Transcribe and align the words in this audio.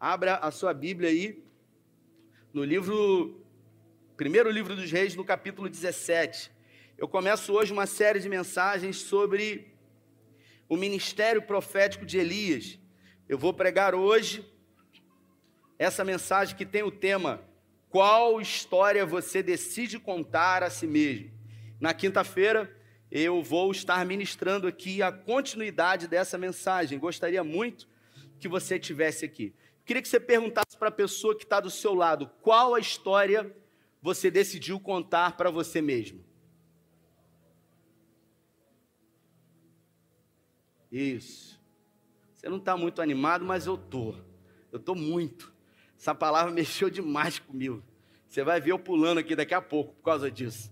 Abra 0.00 0.36
a 0.36 0.52
sua 0.52 0.72
Bíblia 0.72 1.10
aí 1.10 1.42
no 2.54 2.62
livro, 2.62 3.44
primeiro 4.16 4.48
livro 4.48 4.76
dos 4.76 4.92
Reis, 4.92 5.16
no 5.16 5.24
capítulo 5.24 5.68
17. 5.68 6.52
Eu 6.96 7.08
começo 7.08 7.52
hoje 7.52 7.72
uma 7.72 7.84
série 7.84 8.20
de 8.20 8.28
mensagens 8.28 8.98
sobre 8.98 9.74
o 10.68 10.76
ministério 10.76 11.42
profético 11.42 12.06
de 12.06 12.16
Elias. 12.16 12.78
Eu 13.28 13.36
vou 13.36 13.52
pregar 13.52 13.92
hoje 13.92 14.48
essa 15.76 16.04
mensagem 16.04 16.54
que 16.54 16.64
tem 16.64 16.84
o 16.84 16.92
tema 16.92 17.42
Qual 17.90 18.40
história 18.40 19.04
você 19.04 19.42
decide 19.42 19.98
contar 19.98 20.62
a 20.62 20.70
si 20.70 20.86
mesmo? 20.86 21.32
Na 21.80 21.92
quinta-feira 21.92 22.72
eu 23.10 23.42
vou 23.42 23.72
estar 23.72 24.06
ministrando 24.06 24.68
aqui 24.68 25.02
a 25.02 25.10
continuidade 25.10 26.06
dessa 26.06 26.38
mensagem. 26.38 27.00
Gostaria 27.00 27.42
muito 27.42 27.88
que 28.38 28.46
você 28.46 28.78
tivesse 28.78 29.24
aqui. 29.24 29.52
Queria 29.88 30.02
que 30.02 30.08
você 30.08 30.20
perguntasse 30.20 30.76
para 30.78 30.88
a 30.88 30.92
pessoa 30.92 31.34
que 31.34 31.44
está 31.44 31.60
do 31.60 31.70
seu 31.70 31.94
lado 31.94 32.30
qual 32.42 32.74
a 32.74 32.78
história 32.78 33.50
você 34.02 34.30
decidiu 34.30 34.78
contar 34.78 35.34
para 35.34 35.50
você 35.50 35.80
mesmo. 35.80 36.22
Isso. 40.92 41.58
Você 42.34 42.50
não 42.50 42.58
está 42.58 42.76
muito 42.76 43.00
animado, 43.00 43.46
mas 43.46 43.64
eu 43.64 43.78
tô. 43.78 44.14
Eu 44.70 44.78
tô 44.78 44.94
muito. 44.94 45.50
Essa 45.98 46.14
palavra 46.14 46.52
mexeu 46.52 46.90
demais 46.90 47.38
comigo. 47.38 47.82
Você 48.28 48.44
vai 48.44 48.60
ver 48.60 48.72
eu 48.72 48.78
pulando 48.78 49.16
aqui 49.16 49.34
daqui 49.34 49.54
a 49.54 49.62
pouco 49.62 49.94
por 49.94 50.02
causa 50.02 50.30
disso. 50.30 50.70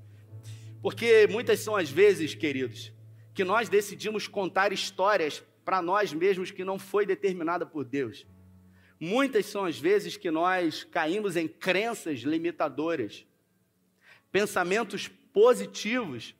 Porque 0.82 1.26
muitas 1.28 1.60
são 1.60 1.74
as 1.74 1.88
vezes, 1.88 2.34
queridos, 2.34 2.92
que 3.32 3.44
nós 3.44 3.70
decidimos 3.70 4.28
contar 4.28 4.74
histórias 4.74 5.42
para 5.64 5.80
nós 5.80 6.12
mesmos 6.12 6.50
que 6.50 6.62
não 6.62 6.78
foi 6.78 7.06
determinada 7.06 7.64
por 7.64 7.82
Deus. 7.82 8.26
Muitas 8.98 9.46
são 9.46 9.64
as 9.64 9.78
vezes 9.78 10.16
que 10.16 10.30
nós 10.30 10.84
caímos 10.84 11.36
em 11.36 11.46
crenças 11.46 12.20
limitadoras. 12.20 13.26
Pensamentos 14.32 15.08
positivos 15.32 16.34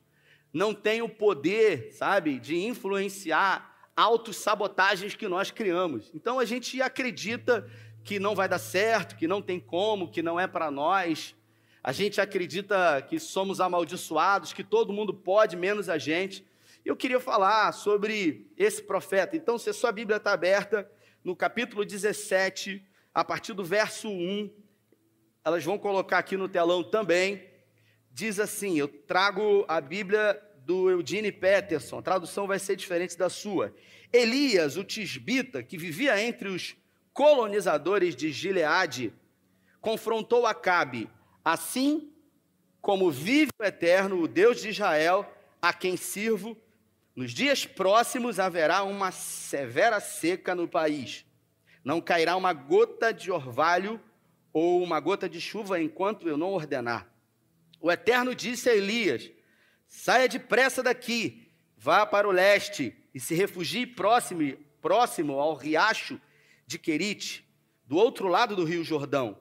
não 0.53 0.73
têm 0.73 1.03
o 1.03 1.09
poder, 1.09 1.93
sabe, 1.93 2.39
de 2.39 2.57
influenciar 2.57 3.77
autossabotagens 3.95 5.15
que 5.15 5.29
nós 5.29 5.51
criamos. 5.51 6.11
Então 6.15 6.39
a 6.39 6.45
gente 6.45 6.81
acredita 6.81 7.69
que 8.03 8.19
não 8.19 8.35
vai 8.35 8.49
dar 8.49 8.59
certo, 8.59 9.17
que 9.17 9.27
não 9.27 9.43
tem 9.43 9.61
como, 9.61 10.11
que 10.11 10.23
não 10.23 10.39
é 10.39 10.47
para 10.47 10.71
nós. 10.71 11.35
A 11.83 11.93
gente 11.93 12.21
acredita 12.21 13.03
que 13.03 13.19
somos 13.19 13.61
amaldiçoados, 13.61 14.53
que 14.53 14.65
todo 14.65 14.93
mundo 14.93 15.13
pode, 15.13 15.57
menos 15.57 15.89
a 15.89 15.99
gente. 15.99 16.45
Eu 16.85 16.97
queria 16.97 17.21
falar 17.21 17.73
sobre 17.73 18.47
esse 18.57 18.83
profeta. 18.83 19.37
Então, 19.37 19.59
se 19.59 19.71
a 19.71 19.75
sua 19.75 19.93
Bíblia 19.93 20.19
está 20.19 20.33
aberta, 20.33 20.89
no 21.27 21.35
capítulo 21.35 21.85
17, 21.85 22.81
a 23.13 23.25
partir 23.25 23.53
do 23.53 23.65
verso 23.65 24.09
1, 24.09 24.49
elas 25.45 25.65
vão 25.65 25.77
colocar 25.77 26.19
aqui 26.19 26.37
no 26.37 26.49
telão 26.49 26.85
também, 26.85 27.45
diz 28.13 28.39
assim: 28.39 28.79
Eu 28.79 28.87
trago 28.87 29.65
a 29.67 29.81
Bíblia 29.81 30.41
do 30.59 30.89
Eugene 30.89 31.33
Peterson, 31.33 31.99
a 31.99 32.03
tradução 32.03 32.47
vai 32.47 32.61
ser 32.61 32.77
diferente 32.77 33.19
da 33.19 33.29
sua. 33.29 33.75
Elias, 34.13 34.77
o 34.77 34.85
tisbita, 34.85 35.65
que 35.65 35.77
vivia 35.77 36.23
entre 36.23 36.49
os 36.49 36.77
colonizadores 37.13 38.15
de 38.15 38.31
Gileade, 38.31 39.13
confrontou 39.81 40.47
Acabe, 40.47 41.11
assim 41.45 42.09
como 42.81 43.11
vive 43.11 43.51
o 43.59 43.65
Eterno, 43.65 44.23
o 44.23 44.29
Deus 44.29 44.61
de 44.61 44.69
Israel, 44.69 45.29
a 45.61 45.73
quem 45.73 45.97
sirvo, 45.97 46.57
nos 47.17 47.33
dias 47.33 47.65
próximos 47.65 48.39
haverá 48.39 48.83
uma 48.83 49.11
severa 49.11 49.99
seca 50.01 50.55
no 50.55 50.69
país. 50.69 51.25
Não 51.83 51.99
cairá 51.99 52.37
uma 52.37 52.53
gota 52.53 53.11
de 53.13 53.33
orvalho 53.33 53.99
ou 54.53 54.83
uma 54.83 55.01
gota 55.01 55.27
de 55.27 55.41
chuva 55.41 55.81
enquanto 55.81 56.29
eu 56.29 56.37
não 56.37 56.53
ordenar. 56.53 57.11
O 57.81 57.91
Eterno 57.91 58.35
disse 58.35 58.69
a 58.69 58.75
Elias: 58.75 59.31
Saia 59.89 60.29
depressa 60.29 60.83
daqui, 60.83 61.51
vá 61.75 62.05
para 62.05 62.29
o 62.29 62.33
leste 62.33 62.95
e 63.15 63.19
se 63.19 63.35
refugie 63.35 63.87
próximo, 63.87 64.55
próximo 64.83 65.41
ao 65.41 65.55
riacho 65.55 66.21
de 66.67 66.79
Querite, 66.79 67.49
do 67.87 67.97
outro 67.97 68.29
lado 68.29 68.55
do 68.55 68.65
rio 68.65 68.85
Jordão. 68.85 69.41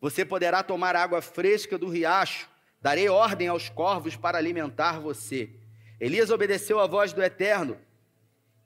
Você 0.00 0.24
poderá 0.24 0.62
tomar 0.62 0.94
água 0.94 1.20
fresca 1.20 1.76
do 1.76 1.88
riacho. 1.88 2.48
Darei 2.80 3.08
ordem 3.08 3.48
aos 3.48 3.68
corvos 3.68 4.14
para 4.14 4.38
alimentar 4.38 5.00
você. 5.00 5.50
Elias 6.00 6.30
obedeceu 6.30 6.78
à 6.78 6.86
voz 6.86 7.12
do 7.12 7.22
Eterno 7.22 7.76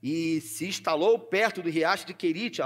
e 0.01 0.41
se 0.41 0.67
instalou 0.67 1.17
perto 1.17 1.61
do 1.61 1.69
riacho 1.69 2.05
de 2.05 2.13
Querite, 2.13 2.61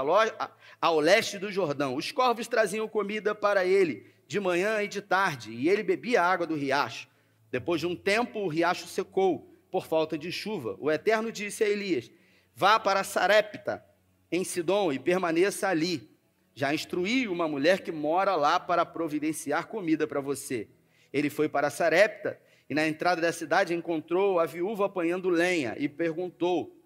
ao 0.80 1.00
leste 1.00 1.38
do 1.38 1.50
Jordão. 1.50 1.94
Os 1.94 2.10
corvos 2.10 2.48
traziam 2.48 2.88
comida 2.88 3.34
para 3.34 3.64
ele 3.64 4.12
de 4.26 4.38
manhã 4.38 4.82
e 4.82 4.88
de 4.88 5.00
tarde, 5.00 5.52
e 5.52 5.68
ele 5.68 5.82
bebia 5.82 6.20
a 6.20 6.26
água 6.26 6.46
do 6.46 6.54
riacho. 6.54 7.08
Depois 7.50 7.80
de 7.80 7.86
um 7.86 7.96
tempo, 7.96 8.40
o 8.40 8.48
riacho 8.48 8.86
secou 8.86 9.48
por 9.70 9.86
falta 9.86 10.18
de 10.18 10.30
chuva. 10.30 10.76
O 10.78 10.90
Eterno 10.90 11.32
disse 11.32 11.64
a 11.64 11.68
Elias: 11.68 12.10
Vá 12.54 12.78
para 12.78 13.04
Sarepta, 13.04 13.82
em 14.30 14.44
Sidom, 14.44 14.92
e 14.92 14.98
permaneça 14.98 15.68
ali. 15.68 16.10
Já 16.54 16.74
instruí 16.74 17.28
uma 17.28 17.48
mulher 17.48 17.80
que 17.80 17.92
mora 17.92 18.34
lá 18.34 18.58
para 18.60 18.84
providenciar 18.84 19.68
comida 19.68 20.06
para 20.06 20.20
você. 20.20 20.68
Ele 21.12 21.30
foi 21.30 21.48
para 21.48 21.70
Sarepta 21.70 22.38
e 22.68 22.74
na 22.74 22.86
entrada 22.86 23.20
da 23.20 23.32
cidade 23.32 23.72
encontrou 23.72 24.38
a 24.38 24.44
viúva 24.44 24.86
apanhando 24.86 25.30
lenha 25.30 25.74
e 25.78 25.88
perguntou: 25.88 26.76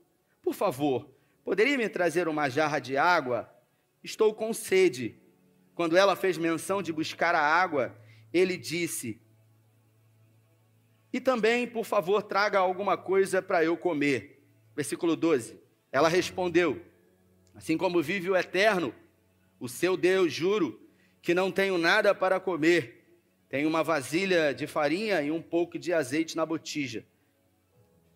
Por 0.41 0.55
favor, 0.55 1.11
poderia 1.45 1.77
me 1.77 1.89
trazer 1.89 2.29
uma 2.29 2.49
jarra 2.49 2.79
de 2.79 2.97
água? 2.97 3.53
Estou 4.03 4.33
com 4.33 4.53
sede. 4.53 5.19
Quando 5.75 5.97
ela 5.97 6.15
fez 6.15 6.39
menção 6.39 6.83
de 6.83 6.93
buscar 6.93 7.35
a 7.35 7.41
água, 7.41 7.97
ele 8.33 8.57
disse: 8.57 9.21
E 11.13 11.21
também, 11.21 11.67
por 11.67 11.85
favor, 11.85 12.23
traga 12.23 12.59
alguma 12.59 12.97
coisa 12.97 13.43
para 13.43 13.65
eu 13.65 13.77
comer. 13.77 14.41
Versículo 14.77 15.17
12. 15.17 15.61
Ela 15.91 16.09
respondeu: 16.09 16.81
Assim 17.55 17.77
como 17.77 18.03
vive 18.03 18.31
o 18.31 18.37
Eterno, 18.37 18.95
o 19.59 19.69
seu 19.69 19.97
Deus, 19.97 20.33
juro 20.33 20.81
que 21.21 21.35
não 21.35 21.51
tenho 21.51 21.77
nada 21.77 22.15
para 22.15 22.39
comer 22.39 23.02
tenho 23.53 23.69
uma 23.69 23.85
vasilha 23.85 24.55
de 24.55 24.67
farinha 24.67 25.21
e 25.21 25.31
um 25.31 25.43
pouco 25.43 25.79
de 25.79 25.93
azeite 25.93 26.35
na 26.35 26.47
botija. 26.47 27.05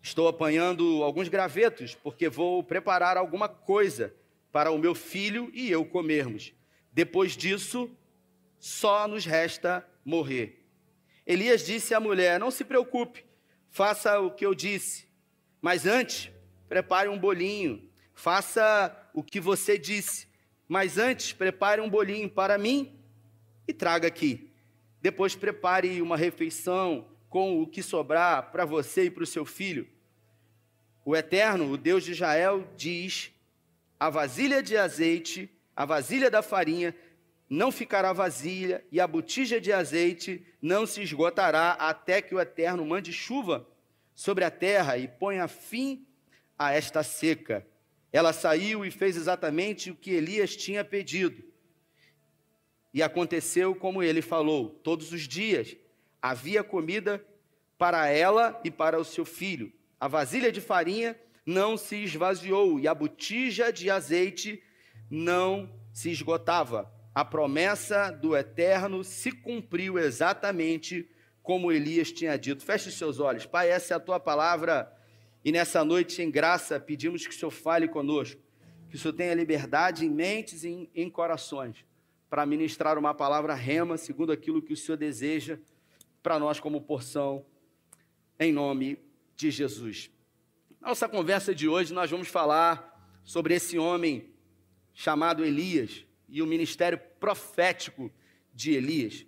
Estou 0.01 0.27
apanhando 0.27 1.03
alguns 1.03 1.27
gravetos, 1.27 1.93
porque 1.93 2.27
vou 2.27 2.63
preparar 2.63 3.17
alguma 3.17 3.47
coisa 3.47 4.15
para 4.51 4.71
o 4.71 4.79
meu 4.79 4.95
filho 4.95 5.51
e 5.53 5.69
eu 5.69 5.85
comermos. 5.85 6.55
Depois 6.91 7.37
disso, 7.37 7.87
só 8.57 9.07
nos 9.07 9.27
resta 9.27 9.87
morrer. 10.03 10.65
Elias 11.23 11.63
disse 11.63 11.93
à 11.93 11.99
mulher: 11.99 12.39
Não 12.39 12.49
se 12.49 12.65
preocupe, 12.65 13.23
faça 13.69 14.19
o 14.19 14.31
que 14.31 14.43
eu 14.43 14.55
disse. 14.55 15.07
Mas 15.61 15.85
antes, 15.85 16.31
prepare 16.67 17.09
um 17.09 17.19
bolinho. 17.19 17.87
Faça 18.11 19.07
o 19.13 19.21
que 19.21 19.39
você 19.39 19.77
disse. 19.77 20.27
Mas 20.67 20.97
antes, 20.97 21.31
prepare 21.31 21.79
um 21.79 21.87
bolinho 21.87 22.27
para 22.27 22.57
mim 22.57 22.99
e 23.67 23.71
traga 23.71 24.07
aqui. 24.07 24.46
Depois 25.07 25.37
prepare 25.37 26.01
uma 26.01 26.17
refeição 26.17 27.07
com 27.29 27.61
o 27.61 27.65
que 27.65 27.81
sobrar 27.81 28.51
para 28.51 28.65
você 28.65 29.05
e 29.05 29.09
para 29.09 29.23
o 29.23 29.25
seu 29.25 29.45
filho. 29.45 29.87
O 31.05 31.15
Eterno, 31.15 31.71
o 31.71 31.77
Deus 31.77 32.03
de 32.03 32.11
Israel, 32.11 32.67
diz: 32.75 33.31
a 33.97 34.09
vasilha 34.09 34.61
de 34.61 34.75
azeite, 34.75 35.49
a 35.73 35.85
vasilha 35.85 36.29
da 36.29 36.41
farinha, 36.41 36.93
não 37.49 37.71
ficará 37.71 38.11
vasilha, 38.11 38.83
e 38.91 38.99
a 38.99 39.07
botija 39.07 39.61
de 39.61 39.71
azeite 39.71 40.45
não 40.61 40.85
se 40.85 41.01
esgotará, 41.01 41.71
até 41.79 42.21
que 42.21 42.35
o 42.35 42.39
Eterno 42.41 42.85
mande 42.85 43.13
chuva 43.13 43.65
sobre 44.13 44.43
a 44.43 44.51
terra 44.51 44.97
e 44.97 45.07
ponha 45.07 45.47
fim 45.47 46.05
a 46.59 46.73
esta 46.73 47.01
seca. 47.01 47.65
Ela 48.11 48.33
saiu 48.33 48.85
e 48.85 48.91
fez 48.91 49.15
exatamente 49.15 49.89
o 49.89 49.95
que 49.95 50.11
Elias 50.11 50.53
tinha 50.53 50.83
pedido. 50.83 51.45
E 52.97 53.03
aconteceu 53.03 53.75
como 53.75 54.01
ele 54.01 54.23
falou: 54.23 54.69
todos 54.81 55.11
os 55.11 55.27
dias 55.27 55.77
havia 56.19 56.63
comida 56.63 57.23
para 57.77 58.07
ela 58.07 58.59
e 58.63 58.71
para 58.71 58.99
o 58.99 59.05
seu 59.05 59.23
filho. 59.23 59.71
A 59.99 60.07
vasilha 60.07 60.51
de 60.51 60.59
farinha 60.59 61.15
não 61.45 61.77
se 61.77 61.97
esvaziou 61.97 62.79
e 62.79 62.87
a 62.87 62.95
botija 62.95 63.71
de 63.71 63.91
azeite 63.91 64.63
não 65.11 65.71
se 65.93 66.09
esgotava. 66.09 66.91
A 67.13 67.23
promessa 67.23 68.09
do 68.09 68.35
Eterno 68.35 69.03
se 69.03 69.31
cumpriu 69.31 69.99
exatamente 69.99 71.07
como 71.43 71.71
Elias 71.71 72.11
tinha 72.11 72.35
dito. 72.35 72.65
Feche 72.65 72.91
seus 72.91 73.19
olhos. 73.19 73.45
Pai, 73.45 73.69
essa 73.69 73.93
é 73.93 73.97
a 73.97 73.99
tua 73.99 74.19
palavra 74.19 74.91
e 75.45 75.51
nessa 75.51 75.85
noite, 75.85 76.23
em 76.23 76.31
graça, 76.31 76.79
pedimos 76.79 77.27
que 77.27 77.35
o 77.35 77.37
Senhor 77.37 77.51
fale 77.51 77.87
conosco, 77.87 78.41
que 78.89 78.95
o 78.95 78.99
Senhor 78.99 79.13
tenha 79.13 79.35
liberdade 79.35 80.03
em 80.03 80.09
mentes 80.09 80.63
e 80.63 80.69
em, 80.69 80.89
em 80.95 81.09
corações 81.11 81.85
para 82.29 82.45
ministrar 82.45 82.97
uma 82.97 83.13
palavra 83.13 83.53
rema, 83.53 83.97
segundo 83.97 84.31
aquilo 84.31 84.61
que 84.61 84.73
o 84.73 84.77
Senhor 84.77 84.97
deseja 84.97 85.57
para 86.21 86.37
nós 86.37 86.59
como 86.59 86.81
porção, 86.81 87.45
em 88.39 88.51
nome 88.51 88.99
de 89.35 89.49
Jesus. 89.49 90.11
Nossa 90.81 91.07
conversa 91.07 91.55
de 91.55 91.67
hoje 91.67 91.93
nós 91.93 92.11
vamos 92.11 92.27
falar 92.27 93.19
sobre 93.23 93.53
esse 93.53 93.77
homem 93.77 94.29
chamado 94.93 95.45
Elias, 95.45 96.05
e 96.27 96.41
o 96.41 96.47
ministério 96.47 96.99
profético 97.19 98.11
de 98.53 98.73
Elias. 98.73 99.25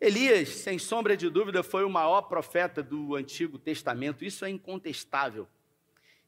Elias, 0.00 0.48
sem 0.48 0.78
sombra 0.78 1.16
de 1.16 1.30
dúvida, 1.30 1.62
foi 1.62 1.84
o 1.84 1.90
maior 1.90 2.22
profeta 2.22 2.82
do 2.82 3.14
Antigo 3.14 3.58
Testamento, 3.58 4.24
isso 4.24 4.44
é 4.44 4.50
incontestável. 4.50 5.48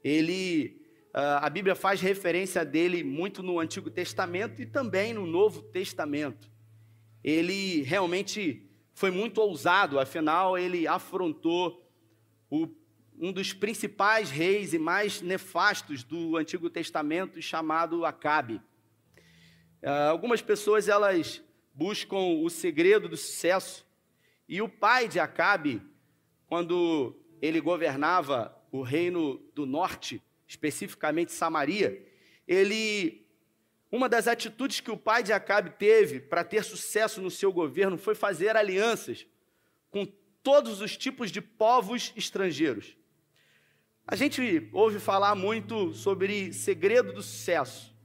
Ele, 0.03 0.81
a 1.13 1.49
Bíblia 1.49 1.75
faz 1.75 2.01
referência 2.01 2.65
dele 2.65 3.03
muito 3.03 3.43
no 3.43 3.59
Antigo 3.59 3.91
Testamento 3.91 4.61
e 4.61 4.67
também 4.67 5.15
no 5.15 5.27
Novo 5.27 5.63
Testamento. 5.63 6.51
Ele 7.25 7.83
realmente 7.83 8.69
foi 8.95 9.11
muito 9.11 9.41
ousado, 9.41 9.99
afinal, 9.99 10.59
ele 10.59 10.87
afrontou 10.87 11.89
o, 12.51 12.69
um 13.19 13.33
dos 13.33 13.53
principais 13.53 14.31
reis 14.31 14.73
e 14.73 14.79
mais 14.79 15.21
nefastos 15.21 16.03
do 16.03 16.37
Antigo 16.37 16.69
Testamento, 16.69 17.41
chamado 17.41 18.05
Acabe. 18.05 18.61
Ah, 19.83 20.09
algumas 20.09 20.43
pessoas 20.43 20.89
elas 20.89 21.43
buscam 21.73 22.17
o 22.43 22.51
segredo 22.51 23.09
do 23.09 23.17
sucesso 23.17 23.87
e 24.49 24.61
o 24.61 24.69
pai 24.69 25.07
de 25.07 25.21
Acabe, 25.21 25.83
quando 26.47 27.15
ele 27.41 27.61
governava 27.61 28.57
o 28.73 28.83
reino 28.83 29.41
do 29.55 29.65
norte, 29.65 30.23
especificamente 30.49 31.31
Samaria, 31.31 32.05
ele 32.47 33.25
uma 33.91 34.09
das 34.09 34.27
atitudes 34.29 34.81
que 34.81 34.91
o 34.91 34.97
pai 34.97 35.23
de 35.23 35.33
Acabe 35.33 35.71
teve 35.71 36.21
para 36.21 36.45
ter 36.45 36.63
sucesso 36.63 37.23
no 37.23 37.31
seu 37.31 37.53
governo 37.53 37.97
foi 37.97 38.15
fazer 38.15 38.55
alianças 38.55 39.27
com 39.91 40.07
todos 40.43 40.83
os 40.83 40.97
tipos 40.97 41.31
de 41.31 41.41
povos 41.41 42.13
estrangeiros. 42.15 42.97
A 44.07 44.15
gente 44.15 44.69
ouve 44.73 44.99
falar 44.99 45.35
muito 45.35 45.95
sobre 45.95 46.53
segredo 46.53 47.13
do 47.13 47.23
sucesso. 47.23 47.97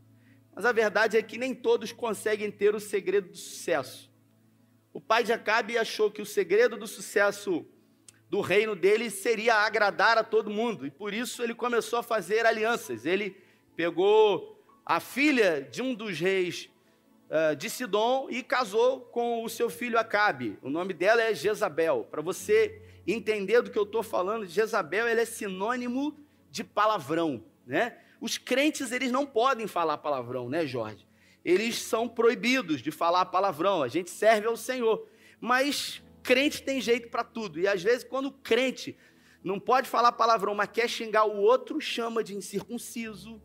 Mas 0.55 0.65
a 0.65 0.71
verdade 0.71 1.17
é 1.17 1.21
que 1.21 1.37
nem 1.37 1.53
todos 1.53 1.91
conseguem 1.91 2.51
ter 2.51 2.75
o 2.75 2.79
segredo 2.79 3.29
do 3.29 3.37
sucesso. 3.37 4.09
O 4.93 5.01
pai 5.01 5.23
de 5.23 5.33
Acabe 5.33 5.77
achou 5.77 6.11
que 6.11 6.21
o 6.21 6.25
segredo 6.25 6.77
do 6.77 6.87
sucesso 6.87 7.65
do 8.33 8.41
reino 8.41 8.75
dele 8.75 9.11
seria 9.11 9.53
agradar 9.57 10.17
a 10.17 10.23
todo 10.23 10.49
mundo, 10.49 10.87
e 10.87 10.89
por 10.89 11.13
isso 11.13 11.43
ele 11.43 11.53
começou 11.53 11.99
a 11.99 12.01
fazer 12.01 12.47
alianças. 12.47 13.05
Ele 13.05 13.37
pegou 13.75 14.59
a 14.83 14.99
filha 14.99 15.61
de 15.61 15.83
um 15.83 15.93
dos 15.93 16.19
reis 16.19 16.67
uh, 17.29 17.55
de 17.55 17.69
Sidom 17.69 18.25
e 18.31 18.41
casou 18.41 19.01
com 19.01 19.43
o 19.43 19.49
seu 19.49 19.69
filho 19.69 19.99
Acabe. 19.99 20.57
O 20.63 20.69
nome 20.71 20.95
dela 20.95 21.21
é 21.21 21.35
Jezabel. 21.35 22.07
Para 22.09 22.23
você 22.23 22.81
entender 23.05 23.61
do 23.61 23.69
que 23.69 23.77
eu 23.77 23.83
estou 23.83 24.01
falando, 24.01 24.47
Jezabel 24.47 25.05
é 25.05 25.25
sinônimo 25.25 26.17
de 26.49 26.63
palavrão, 26.63 27.43
né? 27.67 27.99
Os 28.19 28.39
crentes, 28.39 28.91
eles 28.91 29.11
não 29.11 29.27
podem 29.27 29.67
falar 29.67 29.99
palavrão, 29.99 30.49
né, 30.49 30.65
Jorge? 30.65 31.07
Eles 31.45 31.79
são 31.79 32.09
proibidos 32.09 32.81
de 32.81 32.89
falar 32.89 33.25
palavrão. 33.25 33.83
A 33.83 33.87
gente 33.87 34.09
serve 34.09 34.47
ao 34.47 34.57
Senhor. 34.57 35.07
Mas 35.39 36.02
crente 36.23 36.63
tem 36.63 36.81
jeito 36.81 37.09
para 37.09 37.23
tudo. 37.23 37.59
E 37.59 37.67
às 37.67 37.83
vezes, 37.83 38.03
quando 38.03 38.27
o 38.27 38.31
crente 38.31 38.97
não 39.43 39.59
pode 39.59 39.89
falar 39.89 40.13
palavrão, 40.13 40.55
mas 40.55 40.69
quer 40.71 40.89
xingar 40.89 41.25
o 41.25 41.37
outro, 41.37 41.79
chama 41.81 42.23
de 42.23 42.33
incircunciso, 42.33 43.41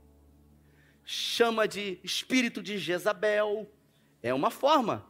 chama 1.05 1.67
de 1.67 1.99
espírito 2.05 2.63
de 2.63 2.79
Jezabel. 2.79 3.71
É 4.23 4.33
uma 4.33 4.51
forma 4.51 5.07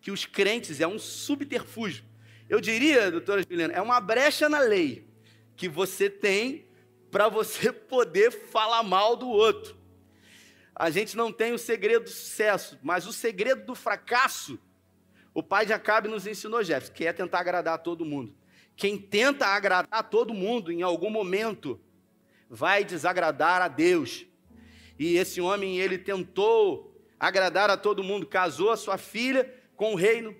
que 0.00 0.10
os 0.10 0.26
crentes, 0.26 0.80
é 0.80 0.86
um 0.86 0.98
subterfúgio. 0.98 2.04
Eu 2.48 2.60
diria, 2.60 3.10
doutora 3.10 3.42
Juliana, 3.48 3.72
é 3.72 3.80
uma 3.80 4.00
brecha 4.00 4.48
na 4.48 4.58
lei 4.58 5.08
que 5.56 5.68
você 5.68 6.10
tem 6.10 6.66
para 7.10 7.28
você 7.28 7.70
poder 7.72 8.32
falar 8.32 8.82
mal 8.82 9.16
do 9.16 9.28
outro. 9.28 9.76
A 10.74 10.90
gente 10.90 11.16
não 11.16 11.30
tem 11.30 11.52
o 11.52 11.58
segredo 11.58 12.04
do 12.04 12.10
sucesso, 12.10 12.78
mas 12.82 13.06
o 13.06 13.12
segredo 13.12 13.64
do 13.64 13.74
fracasso, 13.74 14.58
o 15.34 15.42
pai 15.42 15.64
de 15.64 15.72
Acabe 15.72 16.08
nos 16.08 16.26
ensinou, 16.26 16.62
Jefferson, 16.62 16.92
que 16.92 17.06
é 17.06 17.12
tentar 17.12 17.40
agradar 17.40 17.74
a 17.74 17.78
todo 17.78 18.04
mundo. 18.04 18.34
Quem 18.76 18.98
tenta 18.98 19.46
agradar 19.46 19.88
a 19.90 20.02
todo 20.02 20.34
mundo, 20.34 20.70
em 20.70 20.82
algum 20.82 21.10
momento, 21.10 21.80
vai 22.48 22.84
desagradar 22.84 23.62
a 23.62 23.68
Deus. 23.68 24.26
E 24.98 25.16
esse 25.16 25.40
homem, 25.40 25.78
ele 25.78 25.98
tentou 25.98 26.94
agradar 27.18 27.70
a 27.70 27.76
todo 27.76 28.02
mundo, 28.02 28.26
casou 28.26 28.70
a 28.70 28.76
sua 28.76 28.98
filha 28.98 29.52
com 29.76 29.92
um 29.92 29.96
reino 29.96 30.34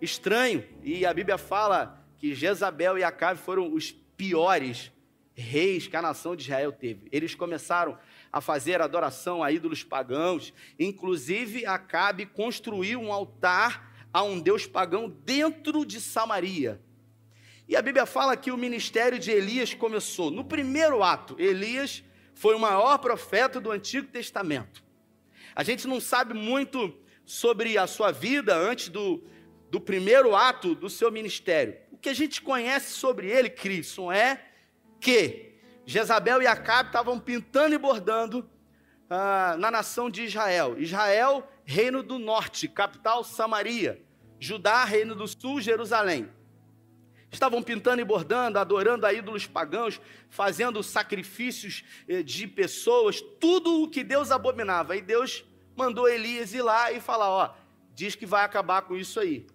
estranho. 0.00 0.64
E 0.82 1.04
a 1.04 1.12
Bíblia 1.12 1.38
fala 1.38 2.04
que 2.18 2.34
Jezabel 2.34 2.98
e 2.98 3.04
Acabe 3.04 3.40
foram 3.40 3.72
os 3.72 3.90
piores 3.90 4.92
reis 5.34 5.86
que 5.86 5.96
a 5.96 6.02
nação 6.02 6.36
de 6.36 6.42
Israel 6.42 6.72
teve. 6.72 7.08
Eles 7.10 7.34
começaram 7.34 7.98
a 8.32 8.40
fazer 8.40 8.80
adoração 8.80 9.42
a 9.42 9.50
ídolos 9.50 9.82
pagãos, 9.82 10.52
inclusive 10.78 11.66
Acabe 11.66 12.26
construiu 12.26 13.00
um 13.00 13.12
altar 13.12 13.89
a 14.12 14.22
um 14.22 14.40
deus 14.40 14.66
pagão 14.66 15.08
dentro 15.08 15.84
de 15.84 16.00
Samaria. 16.00 16.80
E 17.68 17.76
a 17.76 17.82
Bíblia 17.82 18.04
fala 18.04 18.36
que 18.36 18.50
o 18.50 18.56
ministério 18.56 19.18
de 19.18 19.30
Elias 19.30 19.72
começou. 19.74 20.30
No 20.30 20.44
primeiro 20.44 21.02
ato, 21.02 21.36
Elias 21.38 22.02
foi 22.34 22.54
o 22.54 22.58
maior 22.58 22.98
profeta 22.98 23.60
do 23.60 23.70
Antigo 23.70 24.08
Testamento. 24.08 24.82
A 25.54 25.62
gente 25.62 25.86
não 25.86 26.00
sabe 26.00 26.34
muito 26.34 26.92
sobre 27.24 27.78
a 27.78 27.86
sua 27.86 28.10
vida 28.10 28.56
antes 28.56 28.88
do, 28.88 29.22
do 29.70 29.80
primeiro 29.80 30.34
ato 30.34 30.74
do 30.74 30.90
seu 30.90 31.12
ministério. 31.12 31.76
O 31.92 31.96
que 31.96 32.08
a 32.08 32.14
gente 32.14 32.42
conhece 32.42 32.94
sobre 32.94 33.30
ele, 33.30 33.48
Cristo, 33.48 34.10
é 34.10 34.44
que 35.00 35.54
Jezabel 35.86 36.42
e 36.42 36.46
Acabe 36.46 36.88
estavam 36.88 37.20
pintando 37.20 37.74
e 37.74 37.78
bordando 37.78 38.48
ah, 39.08 39.56
na 39.58 39.70
nação 39.70 40.10
de 40.10 40.24
Israel. 40.24 40.76
Israel, 40.78 41.48
reino 41.70 42.02
do 42.02 42.18
norte, 42.18 42.66
capital 42.66 43.22
Samaria. 43.22 44.02
Judá, 44.40 44.84
reino 44.84 45.14
do 45.14 45.28
sul, 45.28 45.60
Jerusalém. 45.60 46.28
Estavam 47.30 47.62
pintando 47.62 48.02
e 48.02 48.04
bordando, 48.04 48.58
adorando 48.58 49.06
a 49.06 49.12
ídolos 49.12 49.46
pagãos, 49.46 50.00
fazendo 50.28 50.82
sacrifícios 50.82 51.84
eh, 52.08 52.24
de 52.24 52.48
pessoas, 52.48 53.20
tudo 53.38 53.84
o 53.84 53.88
que 53.88 54.02
Deus 54.02 54.32
abominava. 54.32 54.96
E 54.96 55.00
Deus 55.00 55.44
mandou 55.76 56.08
Elias 56.08 56.52
ir 56.52 56.62
lá 56.62 56.90
e 56.90 56.98
falar: 56.98 57.30
Ó, 57.30 57.54
diz 57.94 58.16
que 58.16 58.26
vai 58.26 58.44
acabar 58.44 58.82
com 58.82 58.96
isso 58.96 59.20
aí 59.20 59.46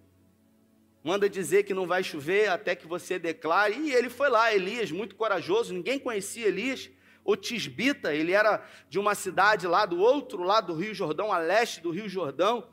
manda 1.04 1.30
dizer 1.30 1.62
que 1.62 1.72
não 1.72 1.86
vai 1.86 2.02
chover 2.02 2.48
até 2.48 2.74
que 2.74 2.84
você 2.84 3.16
declare. 3.16 3.78
E 3.78 3.92
ele 3.94 4.10
foi 4.10 4.28
lá, 4.28 4.52
Elias, 4.52 4.90
muito 4.90 5.14
corajoso, 5.14 5.72
ninguém 5.72 6.00
conhecia 6.00 6.48
Elias. 6.48 6.90
O 7.26 7.36
Tisbita, 7.36 8.14
ele 8.14 8.32
era 8.32 8.62
de 8.88 9.00
uma 9.00 9.12
cidade 9.16 9.66
lá 9.66 9.84
do 9.84 9.98
outro 9.98 10.44
lado 10.44 10.72
do 10.72 10.80
Rio 10.80 10.94
Jordão, 10.94 11.32
a 11.32 11.38
leste 11.38 11.80
do 11.80 11.90
Rio 11.90 12.08
Jordão, 12.08 12.68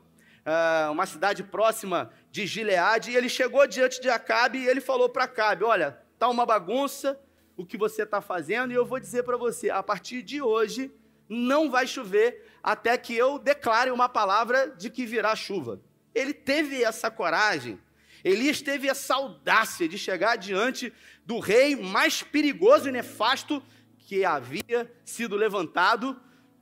ah, 0.46 0.90
uma 0.92 1.06
cidade 1.06 1.42
próxima 1.42 2.12
de 2.30 2.46
Gileade. 2.46 3.10
E 3.10 3.16
ele 3.16 3.28
chegou 3.28 3.66
diante 3.66 4.00
de 4.00 4.08
Acabe 4.08 4.58
e 4.58 4.68
ele 4.68 4.80
falou 4.80 5.08
para 5.08 5.24
Acabe: 5.24 5.64
Olha, 5.64 5.98
tá 6.20 6.28
uma 6.28 6.46
bagunça 6.46 7.20
o 7.56 7.66
que 7.66 7.76
você 7.76 8.02
está 8.02 8.20
fazendo, 8.20 8.72
e 8.72 8.74
eu 8.76 8.86
vou 8.86 9.00
dizer 9.00 9.24
para 9.24 9.36
você: 9.36 9.70
a 9.70 9.82
partir 9.82 10.22
de 10.22 10.40
hoje 10.40 10.92
não 11.28 11.68
vai 11.68 11.86
chover 11.86 12.48
até 12.62 12.96
que 12.96 13.14
eu 13.16 13.40
declare 13.40 13.90
uma 13.90 14.08
palavra 14.08 14.68
de 14.68 14.88
que 14.88 15.04
virá 15.04 15.34
chuva. 15.34 15.80
Ele 16.14 16.32
teve 16.32 16.84
essa 16.84 17.10
coragem 17.10 17.80
Elias 18.24 18.62
teve 18.62 18.88
essa 18.88 19.16
audácia 19.16 19.86
de 19.86 19.98
chegar 19.98 20.36
diante 20.36 20.90
do 21.26 21.38
rei 21.38 21.76
mais 21.76 22.22
perigoso 22.22 22.88
e 22.88 22.92
nefasto 22.92 23.62
que 24.04 24.24
havia 24.24 24.90
sido 25.04 25.34
levantado 25.34 26.20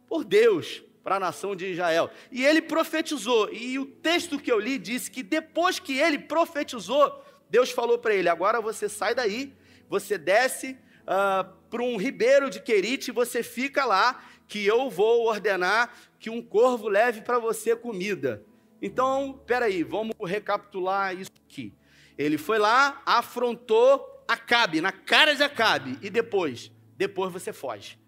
por 0.09 0.25
Deus 0.25 0.83
para 1.03 1.17
a 1.17 1.21
nação 1.21 1.55
de 1.55 1.67
Israel. 1.67 2.11
E 2.31 2.45
ele 2.45 2.63
profetizou, 2.63 3.53
e 3.53 3.79
o 3.79 3.85
texto 3.85 4.39
que 4.39 4.51
eu 4.51 4.59
li 4.59 4.79
disse 4.79 5.11
que 5.11 5.23
depois 5.23 5.79
que 5.79 5.99
ele 5.99 6.19
profetizou, 6.19 7.23
Deus 7.51 7.71
falou 7.71 7.99
para 7.99 8.15
ele: 8.15 8.29
agora 8.29 8.61
você 8.61 8.89
sai 8.89 9.15
daí, 9.15 9.53
você 9.89 10.17
desce 10.17 10.79
uh, 11.03 11.53
para 11.69 11.83
um 11.83 11.97
ribeiro 11.97 12.49
de 12.49 12.61
Querite, 12.61 13.11
você 13.11 13.43
fica 13.43 13.85
lá, 13.85 14.25
que 14.47 14.65
eu 14.65 14.89
vou 14.89 15.27
ordenar 15.27 15.93
que 16.19 16.31
um 16.31 16.41
corvo 16.41 16.89
leve 16.89 17.23
para 17.23 17.39
você 17.39 17.75
comida. 17.75 18.45
Então, 18.81 19.41
peraí, 19.47 19.83
vamos 19.83 20.15
recapitular 20.25 21.15
isso 21.15 21.31
aqui. 21.47 21.75
Ele 22.17 22.39
foi 22.39 22.59
lá, 22.59 23.03
afrontou 23.05 24.25
Acabe, 24.29 24.81
na 24.81 24.93
cara 24.93 25.35
de 25.35 25.43
Acabe, 25.43 25.99
e 26.01 26.09
depois, 26.09 26.71
depois 27.03 27.33
você 27.33 27.53
foge. 27.53 27.99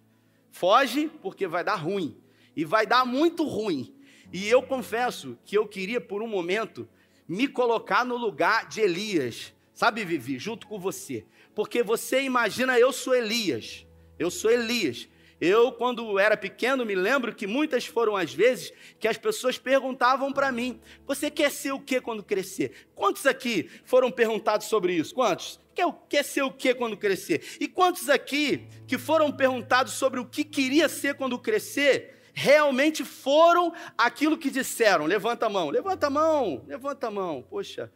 Foge 0.53 1.11
porque 1.21 1.49
vai 1.49 1.65
dar 1.65 1.75
ruim, 1.75 2.17
e 2.55 2.65
vai 2.65 2.87
dar 2.87 3.05
muito 3.05 3.43
ruim. 3.43 3.93
E 4.33 4.49
eu 4.49 4.63
confesso 4.63 5.37
que 5.45 5.59
eu 5.59 5.67
queria 5.67 6.01
por 6.01 6.23
um 6.23 6.29
momento 6.29 6.89
me 7.27 7.49
colocar 7.49 8.05
no 8.05 8.17
lugar 8.17 8.69
de 8.69 8.81
Elias, 8.81 9.53
sabe, 9.73 10.05
Vivi, 10.05 10.39
junto 10.39 10.69
com 10.69 10.79
você. 10.79 11.27
Porque 11.57 11.83
você 11.83 12.23
imagina, 12.23 12.79
eu 12.79 12.93
sou 12.93 13.17
Elias, 13.17 13.85
eu 14.17 14.31
sou 14.31 14.49
Elias. 14.49 15.09
Eu, 15.41 15.73
quando 15.73 16.17
era 16.17 16.37
pequeno, 16.37 16.87
me 16.87 16.95
lembro 16.95 17.35
que 17.35 17.49
muitas 17.49 17.85
foram 17.85 18.17
as 18.17 18.33
vezes 18.33 18.73
que 19.01 19.09
as 19.09 19.19
pessoas 19.19 19.59
perguntavam 19.59 20.33
para 20.33 20.53
mim: 20.53 20.81
Você 21.05 21.33
quer 21.33 21.51
ser 21.51 21.73
o 21.73 21.81
que 21.81 22.01
quando 22.01 22.23
crescer? 22.23 22.87
Quantos 22.95 23.27
aqui 23.27 23.69
foram 23.85 24.13
perguntados 24.13 24.69
sobre 24.69 24.93
isso? 24.93 25.13
Quantos? 25.13 25.59
Quer, 25.75 25.87
quer 26.09 26.25
ser 26.25 26.43
o 26.43 26.53
que 26.53 26.75
quando 26.75 26.97
crescer? 26.97 27.57
E 27.61 27.67
quantos 27.67 28.09
aqui 28.09 28.67
que 28.87 28.97
foram 28.97 29.33
perguntados 29.33 29.95
sobre 29.95 30.21
o 30.21 30.27
que 30.27 30.45
queria 30.45 30.89
ser 30.89 31.15
quando 31.15 31.39
crescer? 31.39 32.15
realmente 32.37 33.05
foram 33.05 33.73
aquilo 33.97 34.37
que 34.37 34.51
disseram. 34.51 35.07
Levanta 35.07 35.47
a 35.47 35.49
mão, 35.49 35.71
levanta 35.71 36.09
a 36.09 36.11
mão, 36.11 36.65
levanta 36.67 37.07
a 37.07 37.11
mão. 37.11 37.47
Poxa, 37.49 37.91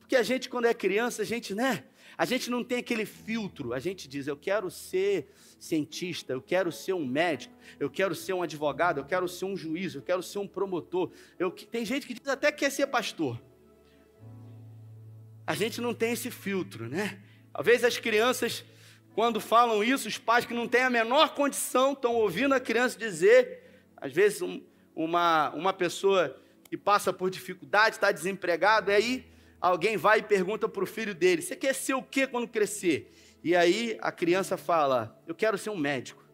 porque 0.00 0.16
a 0.16 0.22
gente, 0.22 0.48
quando 0.48 0.66
é 0.66 0.74
criança, 0.74 1.22
a 1.22 1.24
gente, 1.24 1.54
né? 1.54 1.84
A 2.16 2.24
gente 2.24 2.50
não 2.50 2.62
tem 2.62 2.78
aquele 2.78 3.06
filtro. 3.06 3.72
A 3.72 3.78
gente 3.78 4.06
diz, 4.06 4.26
eu 4.26 4.36
quero 4.36 4.70
ser 4.70 5.28
cientista, 5.58 6.32
eu 6.32 6.42
quero 6.42 6.70
ser 6.70 6.92
um 6.92 7.06
médico, 7.06 7.54
eu 7.80 7.88
quero 7.88 8.14
ser 8.14 8.32
um 8.32 8.42
advogado, 8.42 8.98
eu 8.98 9.04
quero 9.04 9.26
ser 9.26 9.46
um 9.46 9.56
juiz, 9.56 9.94
eu 9.94 10.02
quero 10.02 10.22
ser 10.22 10.38
um 10.38 10.46
promotor. 10.46 11.10
Eu, 11.38 11.50
tem 11.50 11.84
gente 11.84 12.06
que 12.06 12.14
diz 12.14 12.28
até 12.28 12.52
que 12.52 12.58
quer 12.58 12.70
ser 12.70 12.86
pastor. 12.88 13.40
A 15.46 15.54
gente 15.54 15.80
não 15.80 15.92
tem 15.92 16.12
esse 16.12 16.30
filtro, 16.30 16.88
né? 16.88 17.20
Às 17.52 17.64
vezes 17.64 17.84
as 17.84 17.98
crianças, 17.98 18.64
quando 19.14 19.40
falam 19.40 19.84
isso, 19.84 20.08
os 20.08 20.18
pais 20.18 20.44
que 20.44 20.54
não 20.54 20.66
têm 20.66 20.82
a 20.82 20.90
menor 20.90 21.34
condição 21.34 21.92
estão 21.92 22.14
ouvindo 22.14 22.54
a 22.54 22.60
criança 22.60 22.98
dizer, 22.98 23.62
às 23.96 24.12
vezes 24.12 24.42
um, 24.42 24.62
uma, 24.94 25.50
uma 25.50 25.72
pessoa 25.72 26.40
que 26.68 26.76
passa 26.76 27.12
por 27.12 27.30
dificuldade, 27.30 27.96
está 27.96 28.10
desempregado, 28.10 28.90
e 28.90 28.94
aí 28.94 29.26
alguém 29.60 29.96
vai 29.96 30.18
e 30.18 30.22
pergunta 30.22 30.68
para 30.68 30.82
o 30.82 30.86
filho 30.86 31.14
dele: 31.14 31.42
Você 31.42 31.54
quer 31.54 31.74
ser 31.74 31.94
o 31.94 32.02
que 32.02 32.26
quando 32.26 32.48
crescer? 32.48 33.12
E 33.42 33.54
aí 33.54 33.98
a 34.00 34.10
criança 34.10 34.56
fala: 34.56 35.20
Eu 35.26 35.34
quero 35.34 35.58
ser 35.58 35.70
um 35.70 35.76
médico. 35.76 36.24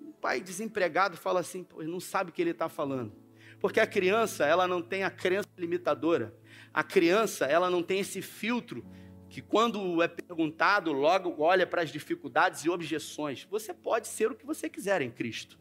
O 0.00 0.12
pai 0.12 0.40
desempregado 0.40 1.16
fala 1.16 1.40
assim: 1.40 1.66
não 1.80 2.00
sabe 2.00 2.30
o 2.30 2.32
que 2.32 2.40
ele 2.40 2.52
está 2.52 2.68
falando. 2.68 3.12
Porque 3.60 3.80
a 3.80 3.86
criança, 3.86 4.44
ela 4.44 4.68
não 4.68 4.82
tem 4.82 5.04
a 5.04 5.10
crença 5.10 5.48
limitadora. 5.56 6.34
A 6.74 6.82
criança, 6.82 7.46
ela 7.46 7.70
não 7.70 7.84
tem 7.84 8.00
esse 8.00 8.20
filtro 8.20 8.84
que 9.30 9.40
quando 9.40 10.02
é 10.02 10.08
perguntado, 10.08 10.92
logo 10.92 11.36
olha 11.38 11.66
para 11.66 11.82
as 11.82 11.90
dificuldades 11.90 12.64
e 12.64 12.70
objeções. 12.70 13.46
Você 13.48 13.72
pode 13.72 14.08
ser 14.08 14.30
o 14.30 14.34
que 14.34 14.44
você 14.44 14.68
quiser 14.68 15.00
em 15.00 15.10
Cristo. 15.10 15.58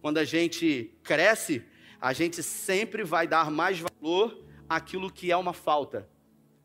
Quando 0.00 0.18
a 0.18 0.24
gente 0.24 0.94
cresce, 1.02 1.64
a 2.00 2.12
gente 2.12 2.42
sempre 2.42 3.04
vai 3.04 3.26
dar 3.26 3.50
mais 3.50 3.78
valor 3.78 4.42
aquilo 4.68 5.10
que 5.10 5.30
é 5.30 5.36
uma 5.36 5.52
falta 5.52 6.08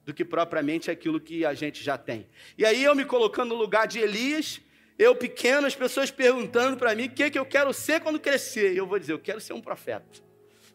do 0.05 0.13
que 0.13 0.25
propriamente 0.25 0.89
aquilo 0.89 1.19
que 1.19 1.45
a 1.45 1.53
gente 1.53 1.83
já 1.83 1.97
tem. 1.97 2.27
E 2.57 2.65
aí 2.65 2.83
eu 2.83 2.95
me 2.95 3.05
colocando 3.05 3.49
no 3.49 3.55
lugar 3.55 3.87
de 3.87 3.99
Elias, 3.99 4.61
eu 4.97 5.15
pequeno, 5.15 5.67
as 5.67 5.75
pessoas 5.75 6.11
perguntando 6.11 6.77
para 6.77 6.95
mim 6.95 7.05
o 7.05 7.11
que, 7.11 7.29
que 7.29 7.39
eu 7.39 7.45
quero 7.45 7.73
ser 7.73 8.01
quando 8.01 8.19
crescer. 8.19 8.73
E 8.73 8.77
eu 8.77 8.87
vou 8.87 8.99
dizer, 8.99 9.13
eu 9.13 9.19
quero 9.19 9.39
ser 9.39 9.53
um 9.53 9.61
profeta. 9.61 10.21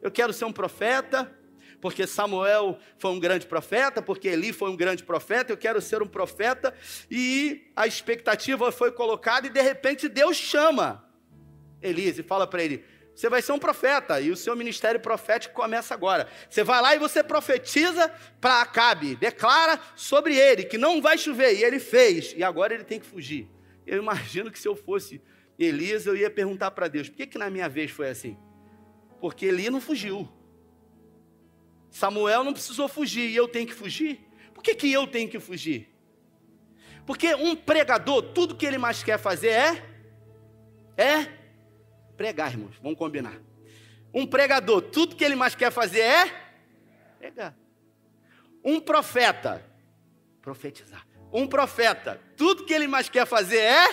Eu 0.01 0.11
quero 0.11 0.33
ser 0.33 0.45
um 0.45 0.53
profeta, 0.53 1.33
porque 1.87 2.05
Samuel 2.05 2.81
foi 2.99 3.13
um 3.13 3.21
grande 3.21 3.47
profeta, 3.47 4.03
porque 4.03 4.27
Eli 4.27 4.53
foi 4.53 4.69
um 4.69 4.77
grande 4.77 5.05
profeta, 5.05 5.53
eu 5.53 5.57
quero 5.57 5.81
ser 5.81 6.03
um 6.03 6.09
profeta, 6.09 6.75
e 7.09 7.71
a 7.77 7.87
expectativa 7.87 8.73
foi 8.73 8.91
colocada, 8.91 9.47
e 9.47 9.51
de 9.51 9.63
repente 9.63 10.09
Deus 10.09 10.37
chama 10.37 11.09
Elias 11.81 12.19
e 12.19 12.25
fala 12.25 12.45
para 12.45 12.65
ele: 12.65 12.85
você 13.15 13.29
vai 13.29 13.41
ser 13.41 13.53
um 13.53 13.59
profeta 13.61 14.21
e 14.21 14.33
o 14.33 14.37
seu 14.37 14.57
ministério 14.57 14.99
profético 14.99 15.55
começa 15.55 15.95
agora. 15.95 16.27
Você 16.51 16.65
vai 16.65 16.83
lá 16.83 16.97
e 16.97 16.99
você 16.99 17.23
profetiza 17.23 18.13
para 18.41 18.63
Acabe, 18.63 19.15
declara 19.15 19.79
sobre 19.95 20.35
ele 20.35 20.65
que 20.65 20.77
não 20.77 21.01
vai 21.01 21.17
chover 21.17 21.55
e 21.55 21.63
ele 21.63 21.79
fez 21.79 22.35
e 22.37 22.43
agora 22.43 22.75
ele 22.75 22.83
tem 22.83 22.99
que 22.99 23.07
fugir. 23.07 23.49
Eu 23.87 24.03
imagino 24.03 24.51
que 24.51 24.59
se 24.59 24.67
eu 24.67 24.75
fosse 24.75 25.23
Elias, 25.57 26.05
eu 26.05 26.17
ia 26.17 26.29
perguntar 26.29 26.73
para 26.73 26.89
Deus: 26.89 27.09
por 27.09 27.15
que, 27.15 27.29
que 27.29 27.39
na 27.39 27.49
minha 27.49 27.69
vez 27.69 27.93
foi 27.93 28.09
assim? 28.09 28.37
Porque 29.21 29.47
Eli 29.47 29.71
não 29.71 29.81
fugiu. 29.81 30.29
Samuel 31.97 32.45
não 32.45 32.53
precisou 32.53 32.89
fugir 32.89 33.31
e 33.31 33.35
eu 33.35 33.49
tenho 33.49 33.67
que 33.67 33.73
fugir? 33.73 34.21
Por 34.53 34.63
que, 34.63 34.75
que 34.75 34.93
eu 34.93 35.07
tenho 35.07 35.31
que 35.31 35.41
fugir? 35.41 35.89
Porque 37.07 37.35
um 37.35 37.57
pregador, 37.57 38.21
tudo 38.35 38.55
que 38.55 38.67
ele 38.67 38.77
mais 38.77 39.03
quer 39.03 39.19
fazer 39.19 39.49
é 39.49 39.97
é 40.95 41.25
Pregar, 42.15 42.53
irmãos, 42.53 42.77
vamos 42.83 42.99
combinar. 42.99 43.41
Um 44.13 44.27
pregador, 44.27 44.83
tudo 44.83 45.17
que 45.17 45.25
ele 45.25 45.35
mais 45.35 45.55
quer 45.55 45.73
fazer 45.73 46.01
é 46.01 46.31
pregar. 47.19 47.57
Um 48.63 48.79
profeta, 48.79 49.65
profetizar. 50.43 51.07
Um 51.33 51.47
profeta, 51.47 52.21
tudo 52.37 52.67
que 52.67 52.75
ele 52.75 52.87
mais 52.87 53.09
quer 53.09 53.27
fazer 53.27 53.61
é 53.61 53.87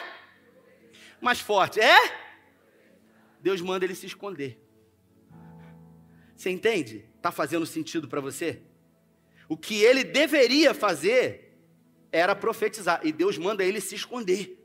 mais 1.21 1.39
forte, 1.39 1.79
é 1.79 1.97
Deus 3.39 3.61
manda 3.61 3.85
ele 3.85 3.95
se 3.95 4.07
esconder. 4.07 4.61
Você 6.35 6.49
entende? 6.49 7.12
Está 7.23 7.31
fazendo 7.31 7.65
sentido 7.65 8.05
para 8.05 8.19
você? 8.19 8.61
O 9.47 9.55
que 9.55 9.81
ele 9.81 10.03
deveria 10.03 10.73
fazer 10.73 11.57
era 12.11 12.35
profetizar, 12.35 12.99
e 13.01 13.13
Deus 13.13 13.37
manda 13.37 13.63
ele 13.63 13.79
se 13.79 13.95
esconder. 13.95 14.61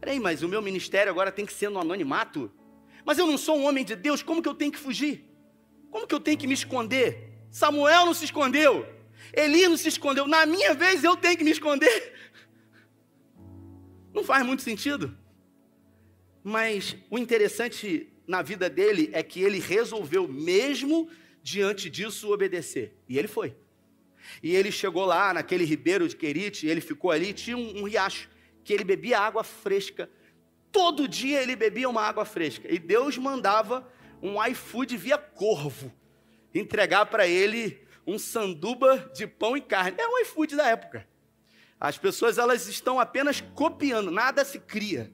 Peraí, 0.00 0.18
mas 0.18 0.42
o 0.42 0.48
meu 0.48 0.60
ministério 0.60 1.08
agora 1.08 1.30
tem 1.30 1.46
que 1.46 1.52
ser 1.52 1.68
no 1.68 1.78
anonimato? 1.78 2.50
Mas 3.04 3.16
eu 3.16 3.28
não 3.28 3.38
sou 3.38 3.58
um 3.58 3.64
homem 3.64 3.84
de 3.84 3.94
Deus, 3.94 4.24
como 4.24 4.42
que 4.42 4.48
eu 4.48 4.54
tenho 4.54 4.72
que 4.72 4.78
fugir? 4.78 5.24
Como 5.88 6.04
que 6.04 6.16
eu 6.16 6.18
tenho 6.18 6.36
que 6.36 6.48
me 6.48 6.54
esconder? 6.54 7.30
Samuel 7.48 8.06
não 8.06 8.12
se 8.12 8.24
escondeu, 8.24 8.84
Eli 9.32 9.68
não 9.68 9.76
se 9.76 9.86
escondeu, 9.86 10.26
na 10.26 10.46
minha 10.46 10.74
vez 10.74 11.04
eu 11.04 11.16
tenho 11.16 11.38
que 11.38 11.44
me 11.44 11.52
esconder. 11.52 12.12
Não 14.12 14.24
faz 14.24 14.44
muito 14.44 14.62
sentido. 14.62 15.16
Mas 16.42 16.96
o 17.08 17.16
interessante 17.16 18.12
na 18.26 18.42
vida 18.42 18.68
dele 18.68 19.10
é 19.12 19.22
que 19.22 19.40
ele 19.40 19.60
resolveu, 19.60 20.26
mesmo 20.26 21.08
diante 21.46 21.88
disso, 21.88 22.32
obedecer. 22.32 22.92
E 23.08 23.16
ele 23.16 23.28
foi. 23.28 23.54
E 24.42 24.56
ele 24.56 24.72
chegou 24.72 25.04
lá 25.04 25.32
naquele 25.32 25.64
ribeiro 25.64 26.08
de 26.08 26.16
Querite, 26.16 26.66
ele 26.66 26.80
ficou 26.80 27.12
ali, 27.12 27.32
tinha 27.32 27.56
um, 27.56 27.82
um 27.82 27.84
riacho 27.84 28.28
que 28.64 28.72
ele 28.72 28.82
bebia 28.82 29.20
água 29.20 29.44
fresca. 29.44 30.10
Todo 30.72 31.06
dia 31.06 31.40
ele 31.40 31.54
bebia 31.54 31.88
uma 31.88 32.02
água 32.02 32.24
fresca. 32.24 32.66
E 32.68 32.80
Deus 32.80 33.16
mandava 33.16 33.88
um 34.20 34.44
iFood 34.44 34.96
via 34.96 35.16
corvo 35.16 35.94
entregar 36.52 37.06
para 37.06 37.28
ele 37.28 37.80
um 38.04 38.18
sanduba 38.18 39.08
de 39.14 39.24
pão 39.24 39.56
e 39.56 39.60
carne. 39.60 39.96
É 40.00 40.08
um 40.08 40.18
iFood 40.22 40.56
da 40.56 40.66
época. 40.66 41.06
As 41.78 41.96
pessoas 41.96 42.38
elas 42.38 42.66
estão 42.66 42.98
apenas 42.98 43.40
copiando, 43.40 44.10
nada 44.10 44.44
se 44.44 44.58
cria, 44.58 45.12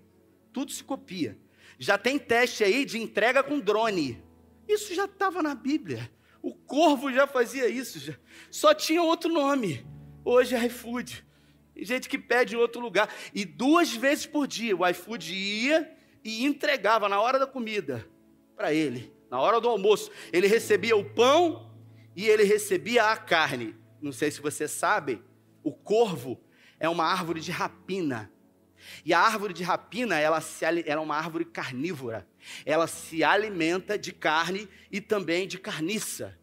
tudo 0.51 0.73
se 0.73 0.83
copia. 0.83 1.37
Já 1.79 1.99
tem 1.99 2.19
teste 2.19 2.65
aí 2.65 2.87
de 2.87 2.99
entrega 2.99 3.43
com 3.43 3.61
drone. 3.61 4.23
Isso 4.67 4.95
já 4.95 5.05
estava 5.05 5.43
na 5.43 5.55
Bíblia. 5.55 6.11
O 6.42 6.52
corvo 6.52 7.12
já 7.12 7.26
fazia 7.26 7.68
isso, 7.68 8.00
já. 8.00 8.14
só 8.50 8.75
tinha 8.75 9.00
outro 9.00 9.32
nome. 9.32 9.87
Hoje 10.25 10.56
é 10.56 10.66
iFood. 10.66 11.25
Tem 11.75 11.84
gente 11.84 12.08
que 12.08 12.18
pede 12.18 12.54
em 12.54 12.58
outro 12.58 12.80
lugar. 12.80 13.08
E 13.32 13.44
duas 13.44 13.94
vezes 13.94 14.26
por 14.26 14.46
dia 14.46 14.76
o 14.76 14.87
iFood 14.88 15.32
ia 15.32 15.90
e 16.25 16.44
entregava 16.44 17.08
na 17.08 17.20
hora 17.20 17.38
da 17.38 17.46
comida 17.46 18.06
para 18.56 18.75
ele, 18.75 19.12
na 19.30 19.40
hora 19.40 19.61
do 19.61 19.68
almoço. 19.68 20.11
Ele 20.32 20.46
recebia 20.46 20.96
o 20.96 21.04
pão 21.04 21.70
e 22.14 22.28
ele 22.28 22.42
recebia 22.42 23.04
a 23.04 23.16
carne. 23.16 23.75
Não 24.00 24.12
sei 24.12 24.30
se 24.30 24.40
você 24.40 24.66
sabe, 24.66 25.22
o 25.62 25.72
corvo 25.72 26.40
é 26.78 26.88
uma 26.88 27.04
árvore 27.04 27.40
de 27.40 27.52
rapina. 27.52 28.32
E 29.05 29.12
a 29.12 29.21
árvore 29.21 29.53
de 29.53 29.62
rapina, 29.62 30.19
ela, 30.19 30.41
se, 30.41 30.65
ela 30.65 30.81
é 30.81 30.99
uma 30.99 31.17
árvore 31.17 31.45
carnívora. 31.45 32.27
Ela 32.65 32.87
se 32.87 33.23
alimenta 33.23 33.99
de 33.99 34.12
carne 34.12 34.69
e 34.91 35.01
também 35.01 35.47
de 35.47 35.59
carniça. 35.59 36.39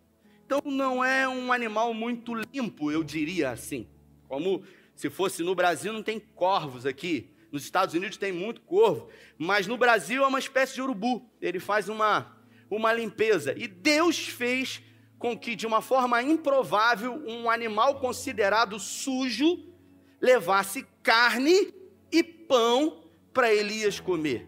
Então 0.46 0.62
não 0.66 1.04
é 1.04 1.28
um 1.28 1.54
animal 1.54 1.94
muito 1.94 2.34
limpo, 2.34 2.92
eu 2.92 3.04
diria 3.04 3.52
assim. 3.52 3.88
Como 4.28 4.64
se 4.96 5.10
fosse 5.10 5.44
no 5.44 5.56
Brasil, 5.56 5.94
não 5.94 6.04
tem 6.04 6.20
corvos 6.20 6.86
aqui. 6.86 7.30
Nos 7.52 7.64
Estados 7.64 7.96
Unidos 7.96 8.18
tem 8.18 8.32
muito 8.32 8.62
corvo. 8.62 9.10
Mas 9.38 9.68
no 9.68 9.78
Brasil 9.78 10.24
é 10.24 10.28
uma 10.28 10.40
espécie 10.40 10.76
de 10.76 10.82
urubu. 10.82 11.30
Ele 11.42 11.60
faz 11.60 11.90
uma, 11.90 12.38
uma 12.70 12.94
limpeza. 12.94 13.54
E 13.58 13.68
Deus 13.68 14.28
fez 14.28 14.82
com 15.18 15.38
que, 15.38 15.56
de 15.56 15.68
uma 15.68 15.82
forma 15.82 16.22
improvável, 16.22 17.22
um 17.28 17.50
animal 17.50 18.00
considerado 18.00 18.80
sujo 18.80 19.68
levasse 20.22 20.86
carne 21.04 21.74
pão 22.50 23.06
para 23.32 23.54
Elias 23.54 24.02
comer. 24.02 24.46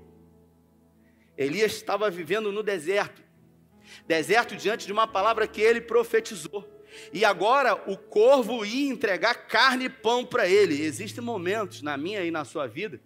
Elias 1.38 1.72
estava 1.72 2.10
vivendo 2.10 2.51
no 2.51 2.62
deserto 2.62 3.22
deserto 4.08 4.55
diante 4.55 4.86
de 4.86 4.93
uma 4.93 5.08
palavra 5.08 5.48
que 5.48 5.62
ele 5.62 5.81
profetizou. 5.81 6.67
E 7.13 7.24
agora 7.24 7.75
o 7.89 7.98
corvo 7.98 8.65
ia 8.65 8.91
entregar 8.91 9.48
carne 9.48 9.86
e 9.86 9.89
pão 9.89 10.25
para 10.25 10.48
ele. 10.48 10.81
Existem 10.81 11.24
momentos 11.24 11.81
na 11.81 11.98
minha 11.98 12.24
e 12.24 12.31
na 12.31 12.43
sua 12.43 12.67
vida 12.67 13.00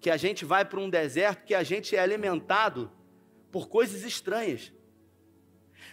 que 0.00 0.10
a 0.10 0.16
gente 0.18 0.44
vai 0.44 0.64
para 0.64 0.80
um 0.80 0.90
deserto 0.90 1.44
que 1.44 1.54
a 1.54 1.62
gente 1.62 1.96
é 1.96 1.98
alimentado 1.98 2.92
por 3.50 3.68
coisas 3.68 4.02
estranhas. 4.02 4.70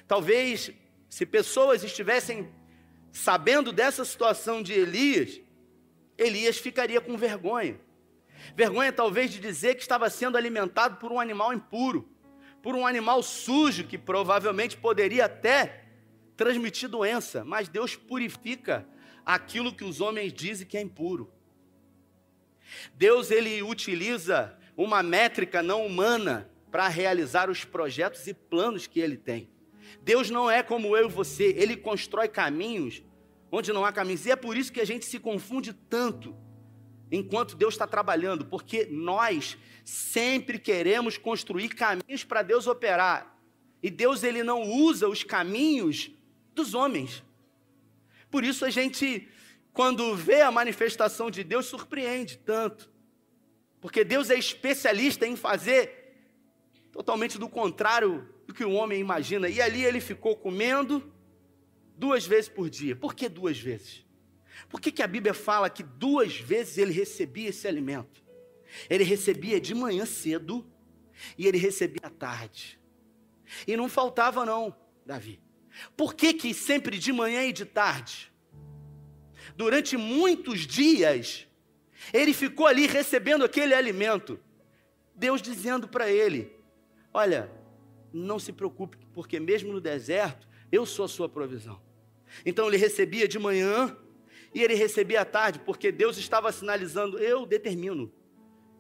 Talvez 0.05 0.71
se 1.09 1.25
pessoas 1.25 1.83
estivessem 1.83 2.49
sabendo 3.13 3.71
dessa 3.71 4.03
situação 4.03 4.61
de 4.61 4.73
Elias, 4.73 5.39
Elias 6.17 6.57
ficaria 6.57 6.99
com 6.99 7.17
vergonha. 7.17 7.79
Vergonha 8.55 8.91
talvez 8.91 9.31
de 9.31 9.39
dizer 9.39 9.75
que 9.75 9.81
estava 9.81 10.09
sendo 10.09 10.37
alimentado 10.37 10.97
por 10.97 11.11
um 11.11 11.19
animal 11.19 11.53
impuro, 11.53 12.09
por 12.61 12.75
um 12.75 12.85
animal 12.85 13.23
sujo 13.23 13.85
que 13.85 13.97
provavelmente 13.97 14.77
poderia 14.77 15.25
até 15.25 15.85
transmitir 16.35 16.89
doença, 16.89 17.43
mas 17.43 17.67
Deus 17.67 17.95
purifica 17.95 18.87
aquilo 19.25 19.73
que 19.73 19.83
os 19.83 20.01
homens 20.01 20.33
dizem 20.33 20.67
que 20.67 20.77
é 20.77 20.81
impuro. 20.81 21.31
Deus 22.95 23.31
ele 23.31 23.61
utiliza 23.61 24.57
uma 24.75 25.03
métrica 25.03 25.61
não 25.61 25.85
humana 25.85 26.49
para 26.71 26.87
realizar 26.87 27.49
os 27.49 27.65
projetos 27.65 28.25
e 28.27 28.33
planos 28.33 28.87
que 28.87 28.99
ele 28.99 29.17
tem. 29.17 29.49
Deus 30.01 30.29
não 30.29 30.49
é 30.49 30.63
como 30.63 30.95
eu 30.95 31.07
e 31.07 31.11
você, 31.11 31.53
ele 31.57 31.75
constrói 31.75 32.27
caminhos 32.27 33.03
onde 33.51 33.73
não 33.73 33.85
há 33.85 33.91
caminhos. 33.91 34.25
E 34.25 34.31
é 34.31 34.35
por 34.35 34.55
isso 34.55 34.71
que 34.71 34.79
a 34.79 34.85
gente 34.85 35.05
se 35.05 35.19
confunde 35.19 35.73
tanto 35.73 36.35
enquanto 37.11 37.55
Deus 37.55 37.73
está 37.73 37.85
trabalhando, 37.85 38.45
porque 38.45 38.87
nós 38.89 39.57
sempre 39.83 40.57
queremos 40.57 41.17
construir 41.17 41.69
caminhos 41.69 42.23
para 42.23 42.41
Deus 42.41 42.67
operar. 42.67 43.37
E 43.83 43.89
Deus 43.89 44.23
ele 44.23 44.43
não 44.43 44.63
usa 44.63 45.09
os 45.09 45.23
caminhos 45.23 46.11
dos 46.55 46.73
homens. 46.73 47.23
Por 48.29 48.43
isso 48.43 48.63
a 48.63 48.69
gente, 48.69 49.27
quando 49.73 50.15
vê 50.15 50.41
a 50.41 50.51
manifestação 50.51 51.29
de 51.29 51.43
Deus, 51.43 51.65
surpreende 51.65 52.37
tanto. 52.37 52.89
Porque 53.81 54.03
Deus 54.05 54.29
é 54.29 54.37
especialista 54.37 55.27
em 55.27 55.35
fazer 55.35 56.15
totalmente 56.91 57.37
do 57.37 57.49
contrário 57.49 58.29
do 58.45 58.53
que 58.53 58.63
o 58.63 58.71
homem 58.71 58.99
imagina. 58.99 59.49
E 59.49 59.61
ali 59.61 59.83
ele 59.83 59.99
ficou 59.99 60.35
comendo 60.37 61.11
duas 61.97 62.25
vezes 62.25 62.47
por 62.47 62.69
dia. 62.69 62.95
Por 62.95 63.15
que 63.15 63.27
duas 63.27 63.59
vezes? 63.59 64.05
Por 64.69 64.79
que, 64.79 64.91
que 64.91 65.03
a 65.03 65.07
Bíblia 65.07 65.33
fala 65.33 65.69
que 65.69 65.83
duas 65.83 66.35
vezes 66.35 66.77
ele 66.77 66.91
recebia 66.91 67.49
esse 67.49 67.67
alimento? 67.67 68.23
Ele 68.89 69.03
recebia 69.03 69.59
de 69.59 69.73
manhã 69.75 70.05
cedo 70.05 70.65
e 71.37 71.47
ele 71.47 71.57
recebia 71.57 72.01
à 72.03 72.09
tarde. 72.09 72.79
E 73.67 73.75
não 73.75 73.89
faltava 73.89 74.45
não, 74.45 74.75
Davi. 75.05 75.39
Por 75.95 76.13
que, 76.13 76.33
que 76.33 76.53
sempre 76.53 76.97
de 76.97 77.11
manhã 77.11 77.43
e 77.43 77.53
de 77.53 77.65
tarde? 77.65 78.31
Durante 79.55 79.97
muitos 79.97 80.61
dias, 80.61 81.47
ele 82.13 82.33
ficou 82.33 82.67
ali 82.67 82.87
recebendo 82.87 83.43
aquele 83.43 83.73
alimento. 83.73 84.39
Deus 85.15 85.41
dizendo 85.41 85.87
para 85.87 86.09
ele: 86.09 86.51
Olha, 87.13 87.51
não 88.13 88.39
se 88.39 88.51
preocupe, 88.51 88.97
porque 89.13 89.39
mesmo 89.39 89.71
no 89.71 89.81
deserto, 89.81 90.47
eu 90.71 90.85
sou 90.85 91.05
a 91.05 91.09
sua 91.09 91.29
provisão. 91.29 91.81
Então 92.45 92.67
ele 92.67 92.77
recebia 92.77 93.27
de 93.27 93.37
manhã 93.37 93.95
e 94.53 94.61
ele 94.61 94.73
recebia 94.73 95.21
à 95.21 95.25
tarde, 95.25 95.59
porque 95.59 95.91
Deus 95.91 96.17
estava 96.17 96.51
sinalizando: 96.51 97.17
eu 97.17 97.45
determino 97.45 98.11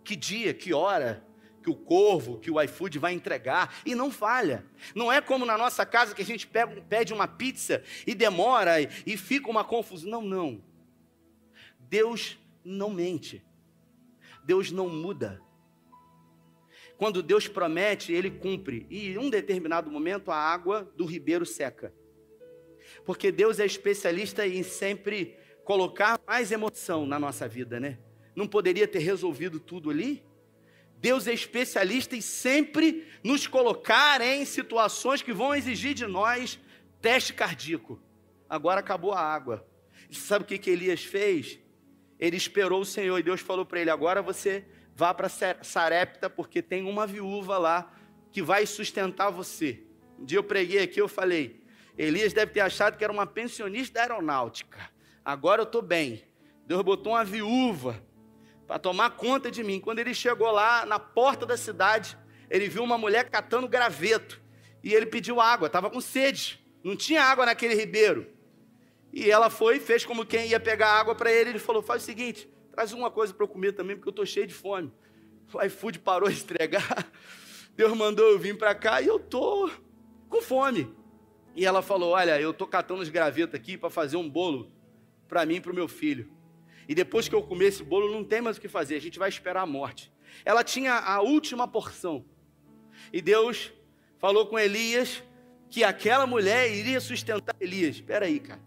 que 0.03 0.15
dia, 0.15 0.53
que 0.53 0.73
hora, 0.73 1.25
que 1.61 1.69
o 1.69 1.75
corvo, 1.75 2.39
que 2.39 2.49
o 2.49 2.61
iFood 2.61 2.97
vai 2.99 3.13
entregar, 3.13 3.81
e 3.85 3.95
não 3.95 4.11
falha. 4.11 4.65
Não 4.95 5.11
é 5.11 5.21
como 5.21 5.45
na 5.45 5.57
nossa 5.57 5.85
casa 5.85 6.13
que 6.13 6.21
a 6.21 6.25
gente 6.25 6.47
pega, 6.47 6.81
pede 6.81 7.13
uma 7.13 7.27
pizza 7.27 7.83
e 8.05 8.13
demora 8.13 8.81
e, 8.81 8.89
e 9.05 9.15
fica 9.15 9.49
uma 9.49 9.63
confusão. 9.63 10.09
Não, 10.09 10.21
não. 10.21 10.63
Deus 11.79 12.37
não 12.63 12.89
mente. 12.89 13.43
Deus 14.43 14.71
não 14.71 14.89
muda. 14.89 15.41
Quando 16.97 17.23
Deus 17.23 17.47
promete, 17.47 18.11
ele 18.11 18.29
cumpre. 18.29 18.85
E 18.89 19.09
em 19.09 19.17
um 19.17 19.29
determinado 19.29 19.89
momento 19.89 20.31
a 20.31 20.35
água 20.35 20.91
do 20.95 21.05
ribeiro 21.05 21.45
seca. 21.45 21.93
Porque 23.05 23.31
Deus 23.31 23.59
é 23.59 23.65
especialista 23.65 24.45
em 24.45 24.63
sempre 24.63 25.37
colocar 25.63 26.19
mais 26.27 26.51
emoção 26.51 27.05
na 27.05 27.19
nossa 27.19 27.47
vida, 27.47 27.79
né? 27.79 27.97
Não 28.35 28.47
poderia 28.47 28.87
ter 28.87 28.99
resolvido 28.99 29.59
tudo 29.59 29.89
ali? 29.89 30.23
Deus 30.97 31.27
é 31.27 31.33
especialista 31.33 32.15
em 32.15 32.21
sempre 32.21 33.07
nos 33.23 33.47
colocar 33.47 34.21
em 34.21 34.45
situações 34.45 35.21
que 35.21 35.33
vão 35.33 35.55
exigir 35.55 35.95
de 35.95 36.05
nós 36.05 36.59
teste 37.01 37.33
cardíaco. 37.33 37.99
Agora 38.47 38.81
acabou 38.81 39.11
a 39.11 39.19
água. 39.19 39.67
E 40.09 40.15
sabe 40.15 40.43
o 40.43 40.47
que, 40.47 40.57
que 40.57 40.69
Elias 40.69 41.03
fez? 41.03 41.59
Ele 42.19 42.37
esperou 42.37 42.81
o 42.81 42.85
Senhor 42.85 43.17
e 43.17 43.23
Deus 43.23 43.41
falou 43.41 43.65
para 43.65 43.81
ele: 43.81 43.89
agora 43.89 44.21
você 44.21 44.63
vá 44.95 45.11
para 45.13 45.27
Sarepta, 45.29 46.29
porque 46.29 46.61
tem 46.61 46.83
uma 46.83 47.07
viúva 47.07 47.57
lá 47.57 47.91
que 48.31 48.41
vai 48.41 48.67
sustentar 48.67 49.31
você. 49.31 49.83
Um 50.19 50.25
dia 50.25 50.37
eu 50.37 50.43
preguei 50.43 50.83
aqui, 50.83 51.01
eu 51.01 51.07
falei: 51.07 51.63
Elias 51.97 52.31
deve 52.33 52.51
ter 52.51 52.59
achado 52.59 52.95
que 52.95 53.03
era 53.03 53.11
uma 53.11 53.25
pensionista 53.25 53.95
da 53.95 54.01
aeronáutica. 54.01 54.90
Agora 55.23 55.61
eu 55.61 55.65
estou 55.65 55.81
bem. 55.81 56.23
Deus 56.65 56.81
botou 56.81 57.13
uma 57.13 57.23
viúva 57.23 58.01
para 58.67 58.79
tomar 58.79 59.11
conta 59.11 59.51
de 59.51 59.63
mim. 59.63 59.79
Quando 59.79 59.99
ele 59.99 60.13
chegou 60.13 60.49
lá 60.51 60.85
na 60.85 60.97
porta 60.97 61.45
da 61.45 61.57
cidade, 61.57 62.17
ele 62.49 62.67
viu 62.67 62.83
uma 62.83 62.97
mulher 62.97 63.29
catando 63.29 63.67
graveto 63.67 64.41
e 64.83 64.93
ele 64.93 65.05
pediu 65.05 65.39
água, 65.39 65.67
estava 65.67 65.89
com 65.89 66.01
sede, 66.01 66.63
não 66.83 66.95
tinha 66.95 67.23
água 67.23 67.45
naquele 67.45 67.75
ribeiro. 67.75 68.27
E 69.13 69.29
ela 69.29 69.49
foi, 69.49 69.79
fez 69.79 70.05
como 70.05 70.25
quem 70.25 70.47
ia 70.47 70.59
pegar 70.59 70.99
água 70.99 71.13
para 71.13 71.31
ele. 71.31 71.51
Ele 71.51 71.59
falou: 71.59 71.81
Faz 71.81 72.01
o 72.01 72.05
seguinte, 72.05 72.49
traz 72.71 72.93
uma 72.93 73.11
coisa 73.11 73.33
para 73.33 73.43
eu 73.43 73.47
comer 73.47 73.73
também, 73.73 73.95
porque 73.95 74.07
eu 74.07 74.11
estou 74.11 74.25
cheio 74.25 74.47
de 74.47 74.53
fome. 74.53 74.91
O 75.53 75.61
iFood 75.63 75.99
parou 75.99 76.29
de 76.29 76.41
entregar. 76.41 77.11
Deus 77.75 77.95
mandou 77.95 78.25
eu 78.25 78.39
vir 78.39 78.57
para 78.57 78.73
cá 78.73 79.01
e 79.01 79.07
eu 79.07 79.17
estou 79.17 79.69
com 80.29 80.41
fome. 80.41 80.95
E 81.55 81.65
ela 81.65 81.81
falou: 81.81 82.11
Olha, 82.11 82.39
eu 82.39 82.51
estou 82.51 82.65
catando 82.65 83.01
os 83.01 83.09
gravetos 83.09 83.53
aqui 83.53 83.77
para 83.77 83.89
fazer 83.89 84.15
um 84.15 84.29
bolo 84.29 84.71
para 85.31 85.45
mim 85.45 85.55
e 85.55 85.61
para 85.61 85.71
o 85.71 85.75
meu 85.75 85.87
filho. 85.87 86.29
E 86.89 86.93
depois 86.93 87.29
que 87.29 87.33
eu 87.33 87.41
comer 87.41 87.67
esse 87.67 87.81
bolo, 87.85 88.11
não 88.11 88.21
tem 88.21 88.41
mais 88.41 88.57
o 88.57 88.61
que 88.61 88.67
fazer, 88.67 88.97
a 88.97 88.99
gente 88.99 89.17
vai 89.17 89.29
esperar 89.29 89.61
a 89.61 89.65
morte. 89.65 90.11
Ela 90.43 90.61
tinha 90.61 90.93
a 90.93 91.21
última 91.21 91.65
porção. 91.65 92.25
E 93.13 93.21
Deus 93.21 93.71
falou 94.19 94.45
com 94.47 94.59
Elias 94.59 95.23
que 95.69 95.85
aquela 95.85 96.27
mulher 96.27 96.69
iria 96.69 96.99
sustentar 96.99 97.55
Elias. 97.61 97.95
Espera 97.95 98.25
aí, 98.25 98.41
cara. 98.41 98.61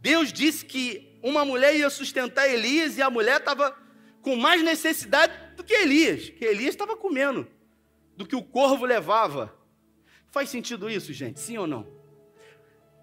Deus 0.00 0.32
disse 0.32 0.64
que 0.64 1.18
uma 1.22 1.44
mulher 1.44 1.76
ia 1.76 1.90
sustentar 1.90 2.48
Elias 2.48 2.96
e 2.96 3.02
a 3.02 3.10
mulher 3.10 3.40
estava 3.40 3.76
com 4.22 4.36
mais 4.36 4.62
necessidade 4.62 5.54
do 5.54 5.62
que 5.62 5.74
Elias, 5.74 6.30
que 6.30 6.46
Elias 6.46 6.70
estava 6.70 6.96
comendo, 6.96 7.46
do 8.16 8.26
que 8.26 8.34
o 8.34 8.42
corvo 8.42 8.86
levava. 8.86 9.54
Faz 10.30 10.48
sentido 10.48 10.88
isso, 10.88 11.12
gente? 11.12 11.38
Sim 11.38 11.58
ou 11.58 11.66
não? 11.66 11.99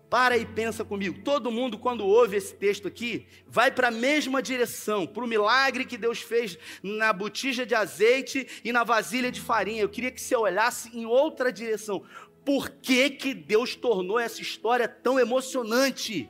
Para 0.10 0.38
e 0.38 0.46
pensa 0.46 0.86
comigo. 0.86 1.22
Todo 1.22 1.52
mundo, 1.52 1.78
quando 1.78 2.06
ouve 2.06 2.38
esse 2.38 2.54
texto 2.56 2.88
aqui, 2.88 3.28
vai 3.46 3.70
para 3.70 3.90
a 3.90 3.92
mesma 3.92 4.42
direção, 4.42 5.06
para 5.06 5.24
o 5.24 5.28
milagre 5.28 5.84
que 5.84 5.98
Deus 5.98 6.20
fez 6.20 6.58
na 6.82 7.12
botija 7.12 7.66
de 7.66 7.76
azeite 7.76 8.48
e 8.64 8.72
na 8.72 8.86
vasilha 8.86 9.30
de 9.30 9.42
farinha. 9.42 9.82
Eu 9.82 9.90
queria 9.90 10.12
que 10.12 10.22
você 10.22 10.36
olhasse 10.36 10.98
em 10.98 11.06
outra 11.06 11.52
direção. 11.52 12.06
Por 12.46 12.70
que, 12.70 13.10
que 13.10 13.34
Deus 13.34 13.76
tornou 13.76 14.18
essa 14.18 14.42
história 14.42 14.88
tão 14.88 15.20
emocionante? 15.20 16.30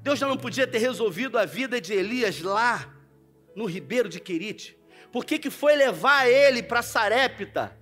Deus 0.00 0.18
já 0.18 0.26
não 0.26 0.38
podia 0.38 0.66
ter 0.66 0.78
resolvido 0.78 1.38
a 1.38 1.44
vida 1.44 1.78
de 1.78 1.92
Elias 1.92 2.40
lá 2.40 2.94
no 3.54 3.66
ribeiro 3.66 4.08
de 4.08 4.18
Querite? 4.18 4.78
Por 5.12 5.26
que, 5.26 5.38
que 5.38 5.50
foi 5.50 5.76
levar 5.76 6.26
ele 6.26 6.62
para 6.62 6.80
Sarepta? 6.80 7.76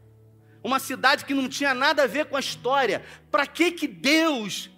Uma 0.66 0.80
cidade 0.80 1.24
que 1.24 1.32
não 1.32 1.48
tinha 1.48 1.72
nada 1.72 2.02
a 2.02 2.06
ver 2.08 2.26
com 2.26 2.36
a 2.36 2.40
história. 2.40 3.04
Para 3.30 3.46
que 3.46 3.70
que 3.70 3.86
Deus 3.86 4.68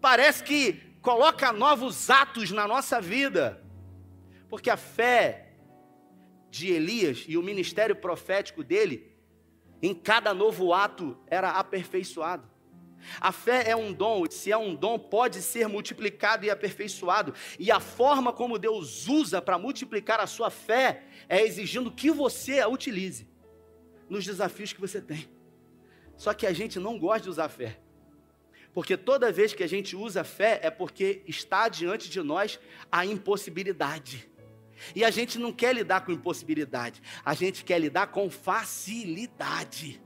parece 0.00 0.44
que 0.44 0.74
coloca 1.02 1.52
novos 1.52 2.08
atos 2.08 2.52
na 2.52 2.68
nossa 2.68 3.00
vida? 3.00 3.60
Porque 4.48 4.70
a 4.70 4.76
fé 4.76 5.48
de 6.48 6.70
Elias 6.70 7.24
e 7.26 7.36
o 7.36 7.42
ministério 7.42 7.96
profético 7.96 8.62
dele, 8.62 9.10
em 9.82 9.92
cada 9.92 10.32
novo 10.32 10.72
ato 10.72 11.18
era 11.26 11.50
aperfeiçoado. 11.50 12.48
A 13.20 13.32
fé 13.32 13.68
é 13.68 13.74
um 13.74 13.92
dom, 13.92 14.24
se 14.30 14.52
é 14.52 14.56
um 14.56 14.76
dom, 14.76 14.96
pode 14.96 15.42
ser 15.42 15.66
multiplicado 15.66 16.46
e 16.46 16.50
aperfeiçoado. 16.50 17.34
E 17.58 17.68
a 17.72 17.80
forma 17.80 18.32
como 18.32 18.60
Deus 18.60 19.08
usa 19.08 19.42
para 19.42 19.58
multiplicar 19.58 20.20
a 20.20 20.26
sua 20.28 20.50
fé 20.50 21.02
é 21.28 21.42
exigindo 21.42 21.90
que 21.90 22.12
você 22.12 22.60
a 22.60 22.68
utilize 22.68 23.31
nos 24.08 24.24
desafios 24.24 24.72
que 24.72 24.80
você 24.80 25.00
tem. 25.00 25.28
Só 26.16 26.32
que 26.32 26.46
a 26.46 26.52
gente 26.52 26.78
não 26.78 26.98
gosta 26.98 27.22
de 27.22 27.30
usar 27.30 27.48
fé. 27.48 27.78
Porque 28.74 28.96
toda 28.96 29.32
vez 29.32 29.52
que 29.52 29.62
a 29.62 29.66
gente 29.66 29.94
usa 29.94 30.24
fé 30.24 30.60
é 30.62 30.70
porque 30.70 31.22
está 31.26 31.68
diante 31.68 32.08
de 32.08 32.22
nós 32.22 32.58
a 32.90 33.04
impossibilidade. 33.04 34.30
E 34.94 35.04
a 35.04 35.10
gente 35.10 35.38
não 35.38 35.52
quer 35.52 35.74
lidar 35.74 36.04
com 36.04 36.12
impossibilidade, 36.12 37.00
a 37.24 37.34
gente 37.34 37.64
quer 37.64 37.78
lidar 37.78 38.08
com 38.08 38.30
facilidade. 38.30 40.02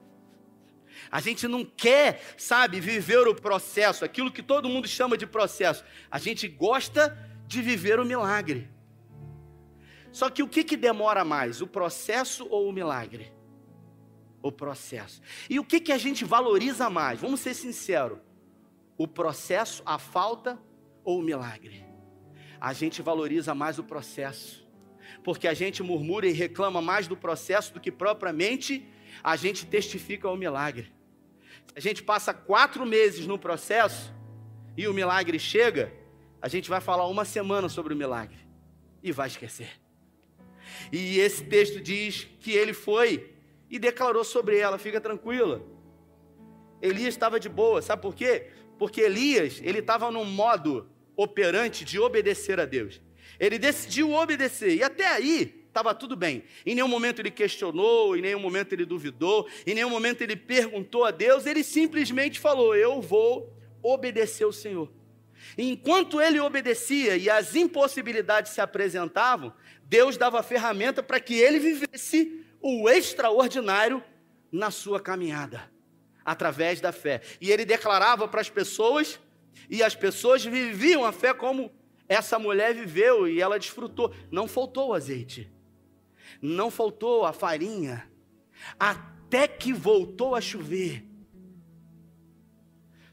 A 1.10 1.20
gente 1.20 1.46
não 1.46 1.64
quer, 1.64 2.22
sabe, 2.36 2.80
viver 2.80 3.28
o 3.28 3.34
processo, 3.34 4.04
aquilo 4.04 4.32
que 4.32 4.42
todo 4.42 4.68
mundo 4.68 4.88
chama 4.88 5.16
de 5.16 5.26
processo. 5.26 5.84
A 6.10 6.18
gente 6.18 6.48
gosta 6.48 7.16
de 7.46 7.62
viver 7.62 8.00
o 8.00 8.04
milagre. 8.04 8.68
Só 10.10 10.30
que 10.30 10.42
o 10.42 10.48
que, 10.48 10.64
que 10.64 10.76
demora 10.76 11.24
mais, 11.24 11.60
o 11.60 11.66
processo 11.66 12.46
ou 12.48 12.68
o 12.68 12.72
milagre? 12.72 13.35
O 14.42 14.52
processo. 14.52 15.20
E 15.48 15.58
o 15.58 15.64
que, 15.64 15.80
que 15.80 15.92
a 15.92 15.98
gente 15.98 16.24
valoriza 16.24 16.88
mais? 16.88 17.20
Vamos 17.20 17.40
ser 17.40 17.54
sinceros: 17.54 18.18
o 18.96 19.06
processo, 19.06 19.82
a 19.84 19.98
falta 19.98 20.58
ou 21.04 21.20
o 21.20 21.22
milagre? 21.22 21.84
A 22.60 22.72
gente 22.72 23.02
valoriza 23.02 23.54
mais 23.54 23.78
o 23.78 23.84
processo, 23.84 24.66
porque 25.22 25.46
a 25.46 25.54
gente 25.54 25.82
murmura 25.82 26.26
e 26.26 26.32
reclama 26.32 26.80
mais 26.80 27.06
do 27.06 27.16
processo 27.16 27.74
do 27.74 27.80
que 27.80 27.92
propriamente 27.92 28.86
a 29.22 29.36
gente 29.36 29.66
testifica 29.66 30.28
o 30.28 30.36
milagre. 30.36 30.92
A 31.74 31.80
gente 31.80 32.02
passa 32.02 32.32
quatro 32.32 32.86
meses 32.86 33.26
no 33.26 33.38
processo 33.38 34.14
e 34.76 34.86
o 34.88 34.94
milagre 34.94 35.38
chega, 35.38 35.92
a 36.40 36.48
gente 36.48 36.68
vai 36.68 36.80
falar 36.80 37.06
uma 37.06 37.24
semana 37.24 37.68
sobre 37.68 37.92
o 37.92 37.96
milagre 37.96 38.38
e 39.02 39.12
vai 39.12 39.26
esquecer. 39.26 39.70
E 40.92 41.18
esse 41.18 41.44
texto 41.44 41.80
diz 41.80 42.26
que 42.40 42.52
ele 42.52 42.72
foi 42.72 43.35
e 43.70 43.78
declarou 43.78 44.24
sobre 44.24 44.58
ela: 44.58 44.78
fica 44.78 45.00
tranquila. 45.00 45.62
Elias 46.80 47.14
estava 47.14 47.40
de 47.40 47.48
boa, 47.48 47.80
sabe 47.80 48.02
por 48.02 48.14
quê? 48.14 48.48
Porque 48.78 49.00
Elias, 49.00 49.60
ele 49.62 49.78
estava 49.78 50.10
num 50.10 50.24
modo 50.24 50.88
operante 51.16 51.84
de 51.84 51.98
obedecer 51.98 52.60
a 52.60 52.66
Deus. 52.66 53.00
Ele 53.40 53.58
decidiu 53.58 54.12
obedecer, 54.12 54.74
e 54.74 54.82
até 54.82 55.06
aí 55.06 55.64
estava 55.66 55.94
tudo 55.94 56.16
bem. 56.16 56.44
Em 56.64 56.74
nenhum 56.74 56.88
momento 56.88 57.20
ele 57.20 57.30
questionou, 57.30 58.16
em 58.16 58.22
nenhum 58.22 58.38
momento 58.38 58.72
ele 58.72 58.84
duvidou, 58.84 59.48
em 59.66 59.74
nenhum 59.74 59.90
momento 59.90 60.22
ele 60.22 60.36
perguntou 60.36 61.04
a 61.04 61.10
Deus, 61.10 61.46
ele 61.46 61.64
simplesmente 61.64 62.38
falou: 62.38 62.74
Eu 62.74 63.00
vou 63.00 63.52
obedecer 63.82 64.44
ao 64.44 64.52
Senhor. 64.52 64.90
Enquanto 65.56 66.20
ele 66.20 66.40
obedecia 66.40 67.16
e 67.16 67.30
as 67.30 67.54
impossibilidades 67.54 68.52
se 68.52 68.60
apresentavam, 68.60 69.52
Deus 69.84 70.16
dava 70.16 70.42
ferramenta 70.42 71.02
para 71.02 71.20
que 71.20 71.34
ele 71.34 71.58
vivesse 71.58 72.44
o 72.68 72.88
extraordinário 72.88 74.02
na 74.50 74.72
sua 74.72 74.98
caminhada, 75.00 75.70
através 76.24 76.80
da 76.80 76.90
fé. 76.90 77.22
E 77.40 77.52
ele 77.52 77.64
declarava 77.64 78.26
para 78.26 78.40
as 78.40 78.50
pessoas, 78.50 79.20
e 79.70 79.84
as 79.84 79.94
pessoas 79.94 80.44
viviam 80.44 81.04
a 81.04 81.12
fé 81.12 81.32
como 81.32 81.70
essa 82.08 82.40
mulher 82.40 82.74
viveu 82.74 83.28
e 83.28 83.40
ela 83.40 83.58
desfrutou. 83.58 84.12
Não 84.32 84.48
faltou 84.48 84.88
o 84.88 84.94
azeite, 84.94 85.48
não 86.42 86.68
faltou 86.68 87.24
a 87.24 87.32
farinha, 87.32 88.10
até 88.78 89.46
que 89.46 89.72
voltou 89.72 90.34
a 90.34 90.40
chover. 90.40 91.04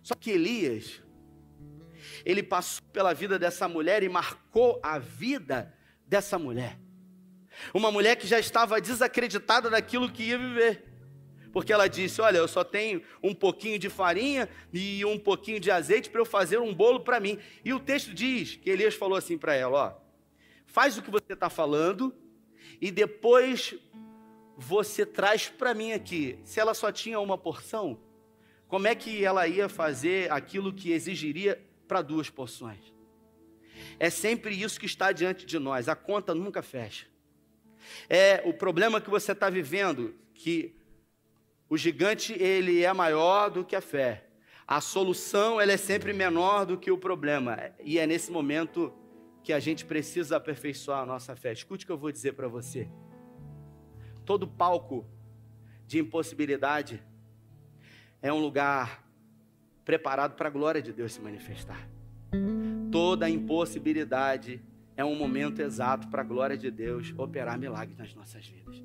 Só 0.02 0.16
que 0.16 0.32
Elias, 0.32 1.00
ele 2.26 2.42
passou 2.42 2.84
pela 2.92 3.14
vida 3.14 3.38
dessa 3.38 3.68
mulher 3.68 4.02
e 4.02 4.10
marcou 4.10 4.80
a 4.82 4.98
vida 4.98 5.72
dessa 6.08 6.40
mulher. 6.40 6.83
Uma 7.74 7.92
mulher 7.92 8.16
que 8.16 8.28
já 8.28 8.40
estava 8.40 8.80
desacreditada 8.82 9.70
daquilo 9.70 10.12
que 10.12 10.24
ia 10.24 10.38
viver. 10.38 10.84
Porque 11.52 11.72
ela 11.72 11.88
disse: 11.88 12.20
Olha, 12.20 12.38
eu 12.38 12.48
só 12.48 12.64
tenho 12.64 13.02
um 13.22 13.34
pouquinho 13.34 13.78
de 13.78 13.90
farinha 13.90 14.50
e 14.74 15.06
um 15.06 15.20
pouquinho 15.20 15.60
de 15.60 15.70
azeite 15.70 16.10
para 16.10 16.20
eu 16.20 16.26
fazer 16.26 16.60
um 16.60 16.74
bolo 16.74 17.02
para 17.02 17.20
mim. 17.20 17.38
E 17.64 17.72
o 17.74 17.80
texto 17.80 18.14
diz 18.14 18.56
que 18.56 18.70
Elias 18.70 18.96
falou 18.96 19.18
assim 19.18 19.38
para 19.38 19.54
ela: 19.54 19.78
Ó, 19.78 20.02
faz 20.66 20.98
o 20.98 21.02
que 21.02 21.12
você 21.12 21.34
está 21.34 21.50
falando 21.50 22.14
e 22.82 22.90
depois 22.90 23.76
você 24.58 25.06
traz 25.06 25.48
para 25.48 25.76
mim 25.76 25.94
aqui. 25.94 26.40
Se 26.44 26.60
ela 26.60 26.74
só 26.74 26.92
tinha 26.92 27.20
uma 27.20 27.38
porção, 27.38 28.00
como 28.68 28.88
é 28.88 28.96
que 28.96 29.24
ela 29.24 29.48
ia 29.48 29.70
fazer 29.70 30.32
aquilo 30.32 30.74
que 30.74 30.92
exigiria 30.92 31.64
para 31.88 32.02
duas 32.02 32.30
porções? 32.30 32.92
É 34.00 34.10
sempre 34.10 34.56
isso 34.56 34.80
que 34.80 34.88
está 34.88 35.12
diante 35.12 35.46
de 35.46 35.60
nós, 35.60 35.88
a 35.88 35.96
conta 35.96 36.34
nunca 36.34 36.64
fecha. 36.64 37.13
É 38.10 38.42
o 38.46 38.54
problema 38.54 39.02
que 39.02 39.10
você 39.10 39.32
está 39.32 39.50
vivendo, 39.50 40.14
que 40.34 40.76
o 41.70 41.78
gigante 41.78 42.34
ele 42.34 42.84
é 42.84 42.94
maior 42.94 43.50
do 43.50 43.64
que 43.64 43.76
a 43.76 43.82
fé. 43.82 44.28
A 44.68 44.80
solução 44.80 45.60
ela 45.60 45.72
é 45.72 45.78
sempre 45.78 46.14
menor 46.14 46.66
do 46.66 46.78
que 46.78 46.92
o 46.92 46.98
problema. 46.98 47.58
E 47.84 48.00
é 48.00 48.08
nesse 48.08 48.32
momento 48.32 48.94
que 49.44 49.52
a 49.52 49.60
gente 49.60 49.86
precisa 49.86 50.38
aperfeiçoar 50.38 51.02
a 51.02 51.06
nossa 51.06 51.36
fé. 51.36 51.52
Escute 51.52 51.84
o 51.84 51.88
que 51.88 51.92
eu 51.92 51.98
vou 51.98 52.12
dizer 52.12 52.34
para 52.34 52.48
você. 52.48 52.88
Todo 54.26 54.48
palco 54.48 55.06
de 55.86 56.00
impossibilidade 56.00 57.04
é 58.22 58.32
um 58.32 58.40
lugar 58.40 59.04
preparado 59.84 60.36
para 60.36 60.48
a 60.48 60.52
glória 60.52 60.82
de 60.82 60.94
Deus 60.94 61.12
se 61.12 61.20
manifestar. 61.20 61.90
Toda 62.92 63.30
impossibilidade 63.30 64.64
é 64.96 65.04
um 65.04 65.16
momento 65.16 65.62
exato 65.62 66.08
para 66.08 66.22
a 66.22 66.26
glória 66.26 66.58
de 66.58 66.70
Deus 66.70 67.14
operar 67.18 67.58
milagres 67.58 67.98
nas 67.98 68.14
nossas 68.14 68.48
vidas. 68.48 68.84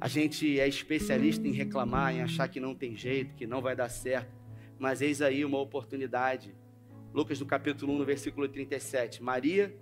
A 0.00 0.08
gente 0.08 0.58
é 0.58 0.66
especialista 0.66 1.46
em 1.46 1.52
reclamar, 1.52 2.14
em 2.14 2.22
achar 2.22 2.48
que 2.48 2.60
não 2.60 2.74
tem 2.74 2.96
jeito, 2.96 3.34
que 3.34 3.46
não 3.46 3.60
vai 3.60 3.76
dar 3.76 3.88
certo, 3.88 4.32
mas 4.78 5.00
eis 5.00 5.22
aí 5.22 5.44
uma 5.44 5.58
oportunidade. 5.58 6.54
Lucas 7.14 7.38
no 7.38 7.46
capítulo 7.46 7.92
1, 7.94 7.98
no 7.98 8.04
versículo 8.04 8.48
37. 8.48 9.22
Maria, 9.22 9.76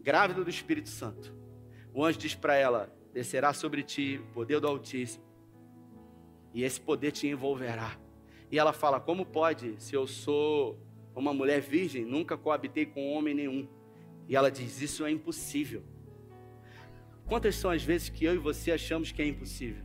grávida 0.00 0.44
do 0.44 0.50
Espírito 0.50 0.88
Santo. 0.88 1.34
O 1.92 2.04
anjo 2.04 2.18
diz 2.18 2.34
para 2.34 2.54
ela: 2.54 2.94
descerá 3.12 3.52
sobre 3.52 3.82
ti 3.82 4.20
o 4.22 4.32
poder 4.32 4.60
do 4.60 4.68
Altíssimo 4.68 5.24
e 6.52 6.62
esse 6.62 6.80
poder 6.80 7.12
te 7.12 7.26
envolverá. 7.26 7.96
E 8.50 8.58
ela 8.58 8.72
fala: 8.72 9.00
Como 9.00 9.24
pode, 9.24 9.74
se 9.78 9.94
eu 9.94 10.06
sou 10.06 10.78
uma 11.14 11.32
mulher 11.32 11.60
virgem, 11.60 12.04
nunca 12.04 12.36
coabitei 12.36 12.86
com 12.86 13.12
homem 13.12 13.34
nenhum? 13.34 13.68
E 14.30 14.36
ela 14.36 14.48
diz: 14.48 14.80
Isso 14.80 15.04
é 15.04 15.10
impossível. 15.10 15.82
Quantas 17.26 17.56
são 17.56 17.68
as 17.68 17.82
vezes 17.82 18.08
que 18.08 18.24
eu 18.24 18.34
e 18.36 18.38
você 18.38 18.70
achamos 18.70 19.10
que 19.10 19.20
é 19.20 19.26
impossível? 19.26 19.82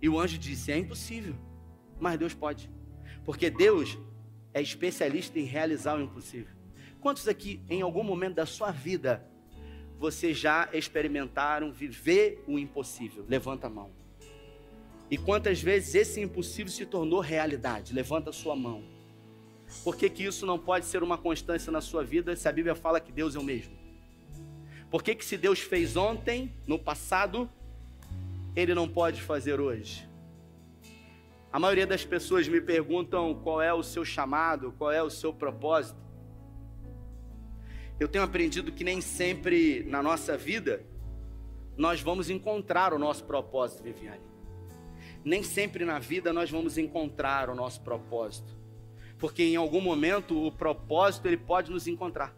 E 0.00 0.08
o 0.08 0.18
anjo 0.18 0.38
disse: 0.38 0.72
É 0.72 0.78
impossível, 0.78 1.34
mas 2.00 2.18
Deus 2.18 2.32
pode, 2.32 2.70
porque 3.22 3.50
Deus 3.50 3.98
é 4.54 4.62
especialista 4.62 5.38
em 5.38 5.44
realizar 5.44 5.98
o 5.98 6.02
impossível. 6.02 6.54
Quantos 6.98 7.28
aqui, 7.28 7.62
em 7.68 7.82
algum 7.82 8.02
momento 8.02 8.36
da 8.36 8.46
sua 8.46 8.70
vida, 8.70 9.26
você 9.98 10.32
já 10.32 10.70
experimentaram 10.72 11.70
viver 11.70 12.42
o 12.46 12.58
impossível? 12.58 13.26
Levanta 13.28 13.66
a 13.66 13.70
mão. 13.70 13.90
E 15.10 15.18
quantas 15.18 15.60
vezes 15.60 15.94
esse 15.94 16.20
impossível 16.22 16.72
se 16.72 16.86
tornou 16.86 17.20
realidade? 17.20 17.92
Levanta 17.92 18.30
a 18.30 18.32
sua 18.32 18.56
mão. 18.56 18.82
Por 19.84 19.96
que, 19.96 20.10
que 20.10 20.24
isso 20.24 20.44
não 20.44 20.58
pode 20.58 20.86
ser 20.86 21.02
uma 21.02 21.16
constância 21.16 21.70
na 21.72 21.80
sua 21.80 22.04
vida 22.04 22.34
se 22.36 22.48
a 22.48 22.52
Bíblia 22.52 22.74
fala 22.74 23.00
que 23.00 23.12
Deus 23.12 23.34
é 23.34 23.38
o 23.38 23.42
mesmo? 23.42 23.76
Por 24.90 25.02
que, 25.02 25.14
que 25.14 25.24
se 25.24 25.36
Deus 25.36 25.60
fez 25.60 25.96
ontem, 25.96 26.52
no 26.66 26.78
passado, 26.78 27.48
Ele 28.54 28.74
não 28.74 28.88
pode 28.88 29.22
fazer 29.22 29.60
hoje? 29.60 30.08
A 31.52 31.58
maioria 31.58 31.86
das 31.86 32.04
pessoas 32.04 32.46
me 32.48 32.60
perguntam 32.60 33.34
qual 33.42 33.60
é 33.60 33.72
o 33.72 33.82
seu 33.82 34.04
chamado, 34.04 34.72
qual 34.78 34.92
é 34.92 35.02
o 35.02 35.10
seu 35.10 35.32
propósito. 35.32 36.00
Eu 37.98 38.08
tenho 38.08 38.24
aprendido 38.24 38.72
que 38.72 38.84
nem 38.84 39.00
sempre 39.00 39.84
na 39.84 40.02
nossa 40.02 40.36
vida 40.36 40.84
nós 41.76 42.00
vamos 42.00 42.30
encontrar 42.30 42.92
o 42.92 42.98
nosso 42.98 43.24
propósito, 43.24 43.82
Viviane 43.82 44.30
nem 45.24 45.42
sempre 45.42 45.84
na 45.84 45.98
vida 45.98 46.32
nós 46.32 46.50
vamos 46.50 46.78
encontrar 46.78 47.50
o 47.50 47.54
nosso 47.54 47.80
propósito. 47.82 48.59
Porque 49.20 49.44
em 49.44 49.56
algum 49.56 49.80
momento 49.80 50.46
o 50.46 50.50
propósito 50.50 51.26
ele 51.26 51.36
pode 51.36 51.70
nos 51.70 51.86
encontrar. 51.86 52.34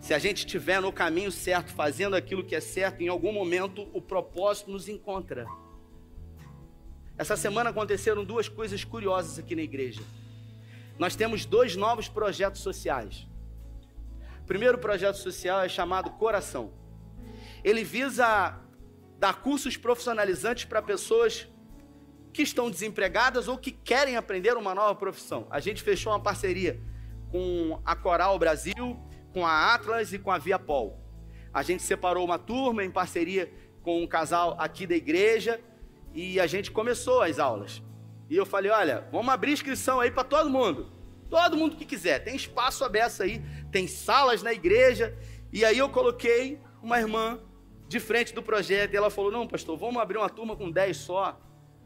Se 0.00 0.14
a 0.14 0.18
gente 0.18 0.38
estiver 0.38 0.80
no 0.80 0.92
caminho 0.92 1.30
certo, 1.30 1.72
fazendo 1.72 2.16
aquilo 2.16 2.42
que 2.44 2.54
é 2.54 2.60
certo, 2.60 3.02
em 3.02 3.08
algum 3.08 3.32
momento 3.32 3.88
o 3.92 4.00
propósito 4.00 4.70
nos 4.70 4.88
encontra. 4.88 5.46
Essa 7.18 7.36
semana 7.36 7.70
aconteceram 7.70 8.24
duas 8.24 8.48
coisas 8.48 8.82
curiosas 8.82 9.38
aqui 9.38 9.54
na 9.54 9.62
igreja. 9.62 10.02
Nós 10.98 11.14
temos 11.14 11.44
dois 11.44 11.76
novos 11.76 12.08
projetos 12.08 12.60
sociais. 12.62 13.28
O 14.42 14.44
primeiro 14.44 14.78
projeto 14.78 15.16
social 15.16 15.60
é 15.60 15.68
chamado 15.68 16.10
Coração. 16.10 16.72
Ele 17.62 17.84
visa 17.84 18.60
dar 19.18 19.40
cursos 19.40 19.76
profissionalizantes 19.76 20.64
para 20.64 20.82
pessoas 20.82 21.46
que 22.32 22.42
estão 22.42 22.70
desempregadas 22.70 23.48
ou 23.48 23.58
que 23.58 23.70
querem 23.70 24.16
aprender 24.16 24.56
uma 24.56 24.74
nova 24.74 24.94
profissão. 24.94 25.46
A 25.50 25.60
gente 25.60 25.82
fechou 25.82 26.12
uma 26.12 26.20
parceria 26.20 26.80
com 27.30 27.80
a 27.84 27.94
Coral 27.94 28.38
Brasil, 28.38 28.98
com 29.32 29.46
a 29.46 29.74
Atlas 29.74 30.12
e 30.12 30.18
com 30.18 30.30
a 30.30 30.38
Viapol. 30.38 30.98
A 31.52 31.62
gente 31.62 31.82
separou 31.82 32.24
uma 32.24 32.38
turma 32.38 32.84
em 32.84 32.90
parceria 32.90 33.52
com 33.82 34.02
um 34.02 34.06
casal 34.06 34.56
aqui 34.58 34.86
da 34.86 34.94
igreja 34.94 35.60
e 36.14 36.40
a 36.40 36.46
gente 36.46 36.70
começou 36.70 37.22
as 37.22 37.38
aulas. 37.38 37.82
E 38.30 38.36
eu 38.36 38.46
falei: 38.46 38.70
olha, 38.70 39.06
vamos 39.12 39.32
abrir 39.32 39.52
inscrição 39.52 40.00
aí 40.00 40.10
para 40.10 40.24
todo 40.24 40.48
mundo. 40.48 40.90
Todo 41.28 41.56
mundo 41.56 41.76
que 41.76 41.84
quiser. 41.84 42.18
Tem 42.20 42.36
espaço 42.36 42.84
aberto 42.84 43.22
aí, 43.22 43.42
tem 43.70 43.86
salas 43.86 44.42
na 44.42 44.52
igreja. 44.52 45.16
E 45.52 45.64
aí 45.64 45.78
eu 45.78 45.88
coloquei 45.88 46.60
uma 46.82 46.98
irmã 46.98 47.40
de 47.88 48.00
frente 48.00 48.34
do 48.34 48.42
projeto 48.42 48.94
e 48.94 48.96
ela 48.96 49.10
falou: 49.10 49.30
Não, 49.30 49.46
pastor, 49.46 49.76
vamos 49.76 50.00
abrir 50.00 50.18
uma 50.18 50.30
turma 50.30 50.56
com 50.56 50.70
10 50.70 50.96
só. 50.96 51.38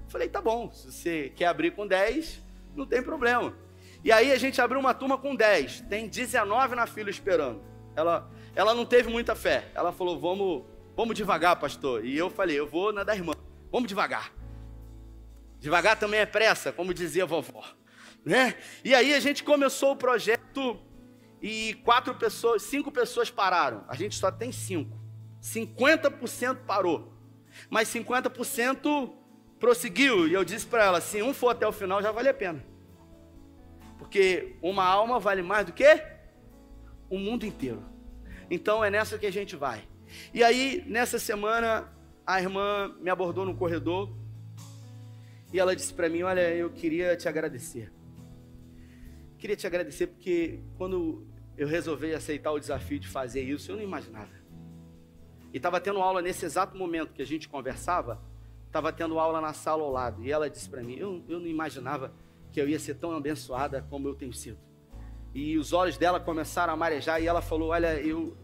Falei: 0.08 0.28
Tá 0.28 0.40
bom, 0.40 0.70
se 0.72 0.92
você 0.92 1.32
quer 1.34 1.46
abrir 1.46 1.72
com 1.72 1.86
10, 1.86 2.42
não 2.74 2.86
tem 2.86 3.02
problema. 3.02 3.56
E 4.04 4.12
aí 4.12 4.30
a 4.32 4.38
gente 4.38 4.60
abriu 4.60 4.78
uma 4.78 4.94
turma 4.94 5.18
com 5.18 5.34
10, 5.34 5.82
tem 5.82 6.08
19 6.08 6.74
na 6.74 6.86
fila 6.86 7.10
esperando. 7.10 7.60
Ela, 7.94 8.30
ela 8.54 8.74
não 8.74 8.84
teve 8.84 9.08
muita 9.08 9.34
fé. 9.34 9.70
Ela 9.74 9.92
falou: 9.92 10.18
Vamos, 10.18 10.64
vamos 10.96 11.14
devagar, 11.14 11.56
pastor. 11.58 12.04
E 12.04 12.16
eu 12.16 12.30
falei: 12.30 12.58
Eu 12.58 12.66
vou 12.66 12.92
na 12.92 13.02
da 13.04 13.14
irmã, 13.14 13.32
vamos 13.70 13.88
devagar. 13.88 14.32
Devagar 15.58 15.98
também 15.98 16.20
é 16.20 16.26
pressa, 16.26 16.72
como 16.72 16.94
dizia 16.94 17.24
a 17.24 17.26
vovó. 17.26 17.64
Né? 18.24 18.56
E 18.84 18.94
aí 18.94 19.14
a 19.14 19.20
gente 19.20 19.42
começou 19.42 19.92
o 19.92 19.96
projeto 19.96 20.78
e 21.40 21.74
quatro 21.84 22.14
pessoas, 22.14 22.62
cinco 22.62 22.90
pessoas 22.90 23.30
pararam. 23.30 23.84
A 23.88 23.94
gente 23.94 24.16
só 24.16 24.30
tem 24.30 24.52
cinco. 24.52 24.96
50% 25.42 26.58
parou, 26.66 27.12
mas 27.70 27.88
50% 27.88 29.12
prosseguiu. 29.58 30.28
E 30.28 30.32
eu 30.32 30.44
disse 30.44 30.66
para 30.66 30.84
ela: 30.84 31.00
se 31.00 31.22
um 31.22 31.34
for 31.34 31.50
até 31.50 31.66
o 31.66 31.72
final, 31.72 32.02
já 32.02 32.12
vale 32.12 32.28
a 32.28 32.34
pena. 32.34 32.64
Porque 33.98 34.56
uma 34.62 34.84
alma 34.84 35.18
vale 35.18 35.42
mais 35.42 35.66
do 35.66 35.72
que 35.72 36.02
o 37.08 37.18
mundo 37.18 37.44
inteiro. 37.44 37.82
Então 38.50 38.84
é 38.84 38.90
nessa 38.90 39.18
que 39.18 39.26
a 39.26 39.32
gente 39.32 39.56
vai. 39.56 39.82
E 40.32 40.42
aí, 40.44 40.84
nessa 40.86 41.18
semana, 41.18 41.92
a 42.26 42.40
irmã 42.40 42.94
me 43.00 43.10
abordou 43.10 43.44
no 43.44 43.56
corredor 43.56 44.10
e 45.52 45.58
ela 45.58 45.74
disse 45.74 45.92
para 45.92 46.08
mim: 46.08 46.22
Olha, 46.22 46.54
eu 46.54 46.70
queria 46.70 47.16
te 47.16 47.28
agradecer. 47.28 47.92
Queria 49.38 49.56
te 49.56 49.66
agradecer 49.66 50.06
porque 50.08 50.60
quando 50.76 51.26
eu 51.56 51.66
resolvi 51.66 52.14
aceitar 52.14 52.52
o 52.52 52.58
desafio 52.58 52.98
de 52.98 53.08
fazer 53.08 53.42
isso, 53.42 53.70
eu 53.70 53.76
não 53.76 53.82
imaginava. 53.82 54.30
E 55.52 55.56
estava 55.56 55.80
tendo 55.80 56.00
aula 56.00 56.20
nesse 56.20 56.44
exato 56.44 56.76
momento 56.76 57.12
que 57.12 57.22
a 57.22 57.26
gente 57.26 57.48
conversava, 57.48 58.20
estava 58.76 58.92
tendo 58.92 59.18
aula 59.18 59.40
na 59.40 59.52
sala 59.52 59.82
ao 59.82 59.90
lado. 59.90 60.22
E 60.22 60.30
ela 60.30 60.50
disse 60.50 60.68
para 60.68 60.82
mim: 60.82 60.96
eu, 60.96 61.24
eu 61.28 61.40
não 61.40 61.46
imaginava 61.46 62.12
que 62.52 62.60
eu 62.60 62.68
ia 62.68 62.78
ser 62.78 62.94
tão 62.94 63.16
abençoada 63.16 63.86
como 63.88 64.06
eu 64.06 64.14
tenho 64.14 64.32
sido. 64.32 64.58
E 65.34 65.56
os 65.58 65.72
olhos 65.72 65.96
dela 65.96 66.20
começaram 66.20 66.72
a 66.72 66.76
marejar 66.76 67.20
e 67.22 67.26
ela 67.26 67.40
falou: 67.40 67.70
Olha, 67.70 67.98
eu, 68.00 68.36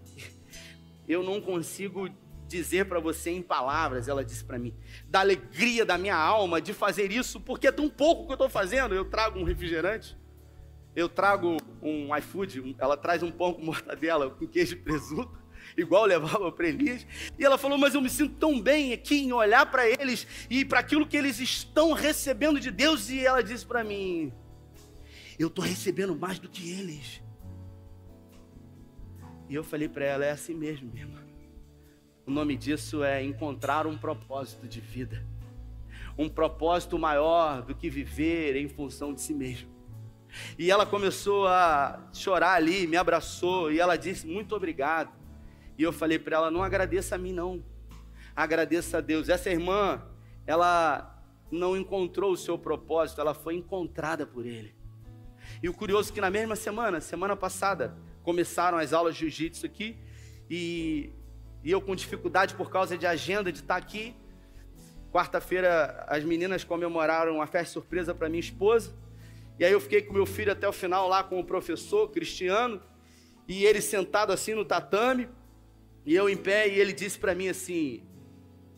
eu 1.07 1.23
não 1.23 1.40
consigo 1.40 2.09
dizer 2.47 2.87
para 2.87 3.01
você 3.01 3.31
em 3.31 3.42
palavras, 3.42 4.09
ela 4.09 4.23
disse 4.23 4.45
para 4.45 4.59
mim, 4.59 4.75
da 5.09 5.21
alegria 5.21 5.87
da 5.87 5.97
minha 5.97 6.16
alma 6.16 6.61
de 6.61 6.75
fazer 6.75 7.11
isso, 7.11 7.40
porque 7.40 7.66
é 7.66 7.73
tão 7.73 7.88
pouco 7.88 8.27
que 8.27 8.33
eu 8.33 8.35
estou 8.35 8.49
fazendo. 8.49 8.95
Eu 8.95 9.07
trago 9.07 9.38
um 9.38 9.45
refrigerante, 9.45 10.16
eu 10.95 11.09
trago 11.09 11.57
um 11.81 12.14
iFood, 12.16 12.77
ela 12.79 12.97
traz 12.97 13.23
um 13.23 13.31
pão 13.31 13.55
com 13.55 13.64
mortadela, 13.64 14.29
com 14.29 14.47
queijo 14.47 14.75
e 14.75 14.79
presunto, 14.79 15.41
igual 15.76 16.04
levava 16.04 16.50
para 16.52 16.68
Elias. 16.68 17.06
E 17.38 17.44
ela 17.44 17.58
falou: 17.58 17.78
Mas 17.78 17.94
eu 17.94 18.00
me 18.00 18.11
sinto 18.11 18.37
tão 18.37 18.61
bem 18.61 18.92
aqui 18.92 19.16
em 19.16 19.32
olhar 19.32 19.66
para 19.70 19.88
eles 19.88 20.26
e 20.50 20.64
para 20.64 20.80
aquilo 20.80 21.06
que 21.06 21.16
eles 21.16 21.38
estão 21.40 21.92
recebendo 21.92 22.61
de 22.61 22.70
Deus. 22.70 23.11
E 23.11 23.24
ela 23.24 23.42
disse 23.42 23.64
para 23.64 23.82
mim: 23.82 24.32
Eu 25.38 25.48
estou 25.48 25.64
recebendo 25.64 26.14
mais 26.14 26.38
do 26.38 26.48
que 26.48 26.70
eles. 26.70 27.22
E 29.48 29.54
eu 29.54 29.64
falei 29.64 29.88
para 29.88 30.04
ela: 30.04 30.24
É 30.24 30.30
assim 30.30 30.54
mesmo, 30.54 30.90
minha 30.90 31.04
irmã. 31.04 31.22
O 32.24 32.30
nome 32.30 32.56
disso 32.56 33.02
é 33.02 33.22
encontrar 33.22 33.87
um 33.87 33.98
propósito 33.98 34.68
de 34.68 34.80
vida. 34.80 35.24
Um 36.16 36.28
propósito 36.28 36.98
maior 36.98 37.62
do 37.62 37.74
que 37.74 37.90
viver 37.90 38.54
em 38.56 38.68
função 38.68 39.12
de 39.12 39.20
si 39.20 39.35
mesmo. 39.35 39.72
E 40.58 40.70
ela 40.70 40.87
começou 40.87 41.46
a 41.46 42.08
chorar 42.12 42.54
ali, 42.54 42.87
me 42.87 42.96
abraçou 42.96 43.70
e 43.70 43.80
ela 43.80 43.96
disse: 43.96 44.26
Muito 44.26 44.54
obrigado. 44.54 45.21
E 45.78 45.82
eu 45.82 45.92
falei 45.92 46.18
para 46.18 46.37
ela: 46.37 46.50
Não 46.50 46.62
agradeça 46.62 47.14
a 47.14 47.18
mim, 47.18 47.32
não. 47.32 47.62
Agradeça 48.35 48.98
a 48.98 49.00
Deus. 49.00 49.28
Essa 49.28 49.50
irmã, 49.50 50.02
ela 50.46 51.22
não 51.50 51.76
encontrou 51.76 52.32
o 52.32 52.37
seu 52.37 52.58
propósito, 52.58 53.20
ela 53.20 53.35
foi 53.35 53.54
encontrada 53.54 54.26
por 54.26 54.46
Ele. 54.46 54.74
E 55.62 55.68
o 55.68 55.74
curioso 55.74 56.11
é 56.11 56.14
que 56.14 56.20
na 56.20 56.30
mesma 56.30 56.56
semana, 56.56 57.00
semana 57.00 57.37
passada, 57.37 57.96
começaram 58.22 58.78
as 58.78 58.92
aulas 58.92 59.14
de 59.14 59.20
jiu-jitsu 59.20 59.66
aqui 59.66 59.98
e 60.48 61.12
e 61.64 61.70
eu 61.70 61.80
com 61.80 61.94
dificuldade 61.94 62.54
por 62.54 62.70
causa 62.70 62.98
de 62.98 63.06
agenda 63.06 63.52
de 63.52 63.61
estar 63.61 63.76
aqui. 63.76 64.16
Quarta-feira 65.12 66.04
as 66.08 66.24
meninas 66.24 66.64
comemoraram 66.64 67.37
uma 67.37 67.46
festa 67.46 67.74
surpresa 67.74 68.14
para 68.14 68.28
minha 68.28 68.40
esposa. 68.40 68.92
E 69.58 69.64
aí 69.64 69.72
eu 69.72 69.80
fiquei 69.80 70.02
com 70.02 70.12
meu 70.12 70.26
filho 70.26 70.50
até 70.50 70.68
o 70.68 70.72
final 70.72 71.06
lá 71.08 71.22
com 71.22 71.38
o 71.38 71.44
professor 71.44 72.11
Cristiano, 72.11 72.82
e 73.46 73.64
ele 73.64 73.80
sentado 73.80 74.32
assim 74.32 74.54
no 74.54 74.64
tatame, 74.64 75.28
e 76.04 76.14
eu 76.14 76.28
em 76.28 76.36
pé, 76.36 76.68
e 76.68 76.78
ele 76.78 76.92
disse 76.92 77.18
para 77.18 77.34
mim 77.34 77.48
assim: 77.48 78.02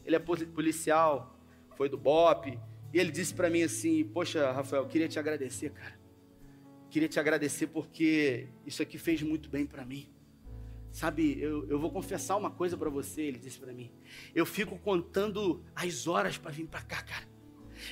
ele 0.05 0.17
é 0.17 0.19
policial, 0.19 1.39
foi 1.77 1.89
do 1.89 1.97
BOP, 1.97 2.59
e 2.93 2.99
ele 2.99 3.11
disse 3.11 3.35
para 3.35 3.51
mim 3.51 3.63
assim: 3.63 4.05
Poxa, 4.05 4.53
Rafael, 4.53 4.87
queria 4.87 5.09
te 5.09 5.19
agradecer, 5.19 5.71
cara. 5.71 5.99
Queria 6.91 7.09
te 7.09 7.19
agradecer 7.19 7.67
porque 7.67 8.47
isso 8.65 8.81
aqui 8.83 8.99
fez 8.99 9.21
muito 9.23 9.49
bem 9.49 9.67
para 9.67 9.85
mim. 9.85 10.09
Sabe, 10.93 11.37
eu, 11.41 11.69
eu 11.69 11.77
vou 11.77 11.91
confessar 11.91 12.37
uma 12.37 12.53
coisa 12.53 12.77
para 12.77 12.89
você, 12.89 13.23
ele 13.23 13.39
disse 13.39 13.59
para 13.59 13.73
mim. 13.73 13.91
Eu 14.33 14.47
fico 14.47 14.79
contando 14.79 15.65
as 15.75 16.07
horas 16.07 16.39
para 16.39 16.53
vir 16.53 16.69
para 16.69 16.83
cá, 16.83 17.03
cara. 17.03 17.27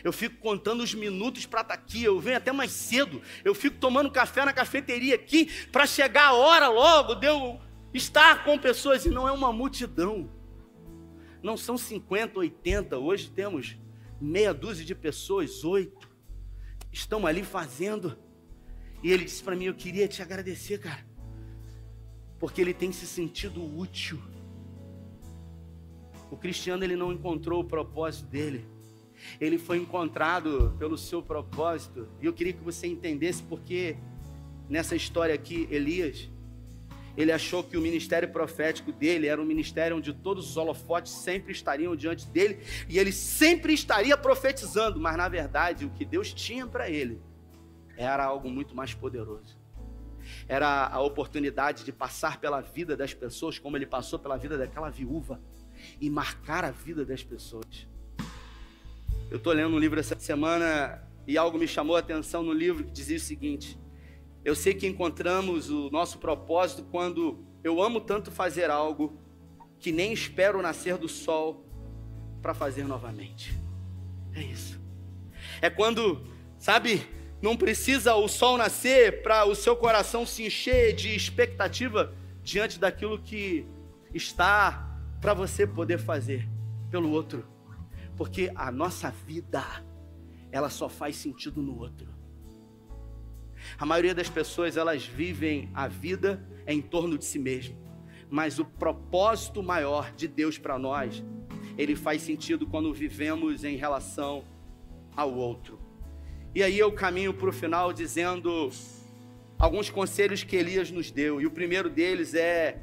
Eu 0.04 0.12
fico 0.12 0.36
contando 0.36 0.84
os 0.84 0.94
minutos 0.94 1.44
para 1.46 1.62
estar 1.62 1.76
tá 1.76 1.82
aqui. 1.82 2.04
Eu 2.04 2.20
venho 2.20 2.36
até 2.36 2.52
mais 2.52 2.70
cedo. 2.70 3.20
Eu 3.44 3.56
fico 3.56 3.76
tomando 3.78 4.08
café 4.08 4.44
na 4.44 4.52
cafeteria 4.52 5.16
aqui 5.16 5.50
para 5.72 5.84
chegar 5.84 6.28
a 6.28 6.34
hora 6.34 6.68
logo 6.68 7.16
de 7.16 7.26
eu 7.26 7.60
estar 7.92 8.44
com 8.44 8.58
pessoas. 8.58 9.04
E 9.04 9.10
não 9.10 9.28
é 9.28 9.32
uma 9.32 9.52
multidão. 9.52 10.30
Não 11.42 11.56
são 11.56 11.76
50, 11.76 12.38
80. 12.38 12.98
Hoje 12.98 13.30
temos 13.30 13.76
meia 14.20 14.54
dúzia 14.54 14.84
de 14.84 14.94
pessoas, 14.94 15.64
oito. 15.64 16.08
Estão 16.92 17.26
ali 17.26 17.42
fazendo. 17.42 18.16
E 19.02 19.10
ele 19.10 19.24
disse 19.24 19.42
para 19.42 19.56
mim: 19.56 19.64
Eu 19.64 19.74
queria 19.74 20.06
te 20.06 20.22
agradecer, 20.22 20.78
cara 20.78 21.12
porque 22.42 22.60
ele 22.60 22.74
tem 22.74 22.90
se 22.90 23.06
sentido 23.06 23.62
útil. 23.78 24.20
O 26.28 26.36
cristiano 26.36 26.82
ele 26.82 26.96
não 26.96 27.12
encontrou 27.12 27.60
o 27.60 27.64
propósito 27.64 28.26
dele. 28.26 28.64
Ele 29.40 29.58
foi 29.58 29.78
encontrado 29.78 30.74
pelo 30.76 30.98
seu 30.98 31.22
propósito. 31.22 32.08
E 32.20 32.26
eu 32.26 32.32
queria 32.32 32.52
que 32.52 32.64
você 32.64 32.88
entendesse 32.88 33.44
porque 33.44 33.96
nessa 34.68 34.96
história 34.96 35.32
aqui, 35.32 35.68
Elias, 35.70 36.28
ele 37.16 37.32
achou 37.32 37.62
que 37.62 37.76
o 37.76 37.80
ministério 37.80 38.28
profético 38.28 38.92
dele 38.92 39.26
era 39.26 39.40
um 39.40 39.44
ministério 39.44 39.96
onde 39.96 40.12
todos 40.12 40.48
os 40.48 40.56
holofotes 40.56 41.12
sempre 41.12 41.52
estariam 41.52 41.94
diante 41.94 42.26
dele 42.28 42.60
e 42.88 42.98
ele 42.98 43.12
sempre 43.12 43.72
estaria 43.72 44.16
profetizando, 44.16 44.98
mas 44.98 45.16
na 45.16 45.28
verdade 45.28 45.84
o 45.84 45.90
que 45.90 46.04
Deus 46.04 46.32
tinha 46.32 46.66
para 46.66 46.88
ele 46.88 47.20
era 47.96 48.24
algo 48.24 48.48
muito 48.48 48.74
mais 48.74 48.94
poderoso 48.94 49.62
era 50.48 50.86
a 50.86 51.00
oportunidade 51.00 51.84
de 51.84 51.92
passar 51.92 52.38
pela 52.38 52.60
vida 52.60 52.96
das 52.96 53.14
pessoas, 53.14 53.58
como 53.58 53.76
ele 53.76 53.86
passou 53.86 54.18
pela 54.18 54.36
vida 54.36 54.56
daquela 54.56 54.90
viúva, 54.90 55.40
e 56.00 56.08
marcar 56.08 56.64
a 56.64 56.70
vida 56.70 57.04
das 57.04 57.22
pessoas. 57.22 57.88
Eu 59.30 59.38
estou 59.38 59.52
lendo 59.52 59.74
um 59.74 59.78
livro 59.78 59.98
essa 59.98 60.18
semana 60.18 61.02
e 61.26 61.38
algo 61.38 61.58
me 61.58 61.66
chamou 61.66 61.96
a 61.96 62.00
atenção 62.00 62.42
no 62.42 62.52
livro 62.52 62.84
que 62.84 62.90
dizia 62.90 63.16
o 63.16 63.20
seguinte: 63.20 63.78
Eu 64.44 64.54
sei 64.56 64.74
que 64.74 64.86
encontramos 64.86 65.70
o 65.70 65.88
nosso 65.90 66.18
propósito 66.18 66.84
quando 66.90 67.44
eu 67.62 67.80
amo 67.80 68.00
tanto 68.00 68.30
fazer 68.30 68.70
algo 68.70 69.16
que 69.78 69.92
nem 69.92 70.12
espero 70.12 70.58
o 70.58 70.62
nascer 70.62 70.96
do 70.98 71.08
sol 71.08 71.64
para 72.40 72.52
fazer 72.52 72.84
novamente. 72.84 73.56
É 74.34 74.42
isso. 74.42 74.80
É 75.60 75.70
quando, 75.70 76.26
sabe, 76.58 77.06
não 77.40 77.56
precisa 77.56 78.14
o 78.14 78.26
sol 78.26 78.56
nascer 78.56 79.22
para 79.22 79.44
o 79.44 79.54
seu 79.54 79.76
coração 79.76 80.26
se 80.26 80.44
encher 80.44 80.94
de 80.94 81.14
expectativa 81.14 82.14
diante 82.42 82.78
daquilo 82.78 83.20
que 83.20 83.66
está 84.12 84.88
para 85.20 85.34
você 85.34 85.66
poder 85.66 85.98
fazer 85.98 86.48
pelo 86.90 87.10
outro. 87.10 87.44
Porque 88.16 88.50
a 88.54 88.70
nossa 88.72 89.10
vida, 89.10 89.64
ela 90.50 90.68
só 90.68 90.88
faz 90.88 91.16
sentido 91.16 91.62
no 91.62 91.78
outro. 91.78 92.08
A 93.78 93.86
maioria 93.86 94.14
das 94.14 94.28
pessoas, 94.28 94.76
elas 94.76 95.04
vivem 95.04 95.70
a 95.74 95.88
vida 95.88 96.44
em 96.66 96.80
torno 96.80 97.18
de 97.18 97.24
si 97.24 97.38
mesmo. 97.38 97.76
Mas 98.30 98.58
o 98.58 98.64
propósito 98.64 99.62
maior 99.62 100.12
de 100.12 100.26
Deus 100.26 100.58
para 100.58 100.78
nós, 100.78 101.22
ele 101.76 101.96
faz 101.96 102.22
sentido 102.22 102.66
quando 102.66 102.92
vivemos 102.92 103.64
em 103.64 103.76
relação 103.76 104.44
ao 105.16 105.34
outro. 105.34 105.78
E 106.54 106.62
aí 106.62 106.78
eu 106.78 106.92
caminho 106.92 107.32
para 107.32 107.48
o 107.48 107.52
final 107.52 107.92
dizendo 107.92 108.70
alguns 109.58 109.88
conselhos 109.88 110.42
que 110.42 110.56
Elias 110.56 110.90
nos 110.90 111.10
deu. 111.10 111.40
E 111.40 111.46
o 111.46 111.50
primeiro 111.50 111.88
deles 111.88 112.34
é: 112.34 112.80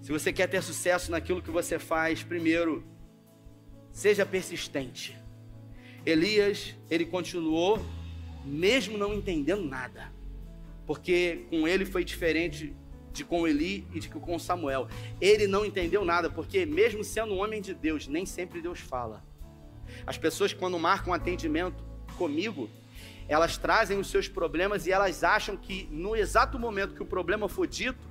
se 0.00 0.10
você 0.10 0.32
quer 0.32 0.46
ter 0.46 0.62
sucesso 0.62 1.10
naquilo 1.10 1.42
que 1.42 1.50
você 1.50 1.78
faz, 1.78 2.22
primeiro, 2.22 2.84
seja 3.92 4.24
persistente. 4.24 5.16
Elias, 6.06 6.74
ele 6.88 7.04
continuou, 7.04 7.78
mesmo 8.44 8.96
não 8.96 9.14
entendendo 9.14 9.64
nada, 9.64 10.12
porque 10.86 11.46
com 11.50 11.66
ele 11.66 11.84
foi 11.84 12.04
diferente 12.04 12.74
de 13.12 13.24
com 13.24 13.46
Eli 13.46 13.86
e 13.92 14.00
de 14.00 14.08
com 14.08 14.38
Samuel. 14.38 14.88
Ele 15.20 15.46
não 15.46 15.64
entendeu 15.64 16.04
nada, 16.04 16.30
porque 16.30 16.64
mesmo 16.64 17.02
sendo 17.02 17.34
um 17.34 17.42
homem 17.42 17.60
de 17.60 17.74
Deus, 17.74 18.06
nem 18.06 18.24
sempre 18.24 18.60
Deus 18.60 18.80
fala. 18.80 19.24
As 20.06 20.16
pessoas, 20.16 20.52
quando 20.52 20.78
marcam 20.78 21.12
atendimento 21.12 21.82
comigo, 22.16 22.70
elas 23.28 23.56
trazem 23.56 23.98
os 23.98 24.08
seus 24.08 24.28
problemas 24.28 24.86
e 24.86 24.92
elas 24.92 25.22
acham 25.22 25.56
que 25.56 25.88
no 25.90 26.16
exato 26.16 26.58
momento 26.58 26.94
que 26.94 27.02
o 27.02 27.06
problema 27.06 27.48
for 27.48 27.66
dito, 27.66 28.08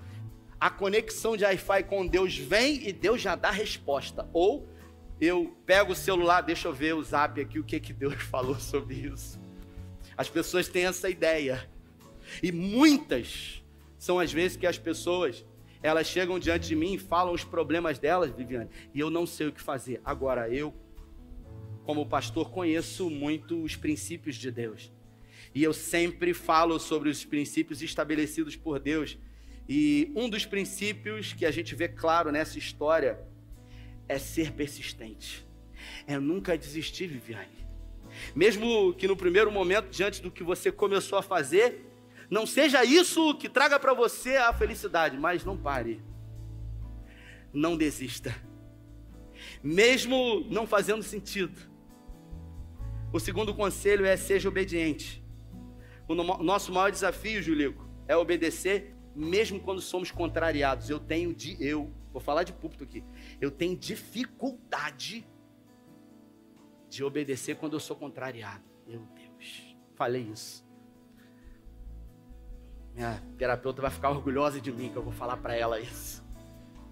a 0.59 0.69
conexão 0.69 1.37
de 1.37 1.45
Wi-Fi 1.45 1.83
com 1.83 2.05
Deus 2.05 2.37
vem 2.37 2.87
e 2.87 2.91
Deus 2.91 3.21
já 3.21 3.35
dá 3.35 3.49
resposta. 3.49 4.29
Ou 4.33 4.67
eu 5.19 5.55
pego 5.65 5.93
o 5.93 5.95
celular, 5.95 6.41
deixa 6.41 6.67
eu 6.67 6.73
ver 6.73 6.95
o 6.95 7.03
zap 7.03 7.39
aqui, 7.39 7.59
o 7.59 7.63
que, 7.63 7.79
que 7.79 7.93
Deus 7.93 8.15
falou 8.23 8.59
sobre 8.59 8.95
isso. 8.95 9.38
As 10.19 10.29
pessoas 10.29 10.67
têm 10.67 10.85
essa 10.85 11.09
ideia. 11.09 11.65
E 12.43 12.51
muitas 12.51 13.63
são 13.97 14.19
as 14.19 14.33
vezes 14.33 14.57
que 14.57 14.67
as 14.67 14.77
pessoas 14.77 15.45
elas 15.81 16.07
chegam 16.07 16.37
diante 16.37 16.67
de 16.67 16.75
mim 16.75 16.95
e 16.95 16.97
falam 16.97 17.33
os 17.33 17.45
problemas 17.45 17.97
delas, 17.97 18.29
Viviane, 18.31 18.69
e 18.93 18.99
eu 18.99 19.09
não 19.09 19.25
sei 19.25 19.47
o 19.47 19.51
que 19.53 19.61
fazer. 19.61 20.01
Agora, 20.03 20.53
eu 20.53 20.73
como 21.85 22.05
pastor, 22.05 22.51
conheço 22.51 23.09
muito 23.09 23.63
os 23.63 23.77
princípios 23.77 24.35
de 24.35 24.51
Deus. 24.51 24.91
E 25.55 25.63
eu 25.63 25.73
sempre 25.73 26.33
falo 26.33 26.77
sobre 26.79 27.07
os 27.07 27.23
princípios 27.23 27.81
estabelecidos 27.81 28.57
por 28.57 28.77
Deus. 28.77 29.17
E 29.69 30.11
um 30.17 30.29
dos 30.29 30.45
princípios 30.45 31.31
que 31.31 31.45
a 31.45 31.51
gente 31.51 31.73
vê 31.75 31.87
claro 31.87 32.29
nessa 32.29 32.59
história 32.59 33.17
é 34.05 34.19
ser 34.19 34.51
persistente. 34.51 35.47
É 36.05 36.19
nunca 36.19 36.57
desistir, 36.57 37.07
Viviane. 37.07 37.58
Mesmo 38.35 38.93
que 38.93 39.07
no 39.07 39.15
primeiro 39.15 39.51
momento, 39.51 39.89
diante 39.89 40.21
do 40.21 40.31
que 40.31 40.43
você 40.43 40.71
começou 40.71 41.17
a 41.17 41.21
fazer, 41.21 41.85
não 42.29 42.45
seja 42.45 42.83
isso 42.85 43.35
que 43.35 43.49
traga 43.49 43.79
para 43.79 43.93
você 43.93 44.37
a 44.37 44.53
felicidade, 44.53 45.17
mas 45.17 45.43
não 45.43 45.57
pare. 45.57 46.01
Não 47.51 47.75
desista. 47.75 48.35
Mesmo 49.63 50.45
não 50.49 50.67
fazendo 50.67 51.01
sentido. 51.01 51.59
O 53.11 53.19
segundo 53.19 53.53
conselho 53.55 54.05
é 54.05 54.15
seja 54.15 54.47
obediente. 54.47 55.23
O 56.07 56.15
nosso 56.15 56.71
maior 56.71 56.91
desafio, 56.91 57.41
Julico, 57.41 57.87
é 58.07 58.15
obedecer 58.15 58.95
mesmo 59.15 59.59
quando 59.59 59.81
somos 59.81 60.11
contrariados. 60.11 60.89
Eu 60.89 60.99
tenho 60.99 61.33
de 61.33 61.57
eu, 61.59 61.91
vou 62.11 62.21
falar 62.21 62.43
de 62.43 62.53
púlpito 62.53 62.83
aqui. 62.83 63.03
Eu 63.41 63.51
tenho 63.51 63.75
dificuldade 63.75 65.27
de 66.89 67.03
obedecer 67.03 67.55
quando 67.55 67.73
eu 67.73 67.79
sou 67.79 67.95
contrariado. 67.95 68.63
Meu 68.87 69.01
Deus, 69.15 69.75
falei 69.95 70.23
isso. 70.23 70.67
Minha 72.93 73.21
terapeuta 73.37 73.81
vai 73.81 73.91
ficar 73.91 74.09
orgulhosa 74.09 74.59
de 74.59 74.71
mim 74.71 74.89
que 74.89 74.97
eu 74.97 75.03
vou 75.03 75.13
falar 75.13 75.37
para 75.37 75.55
ela 75.55 75.79
isso. 75.79 76.23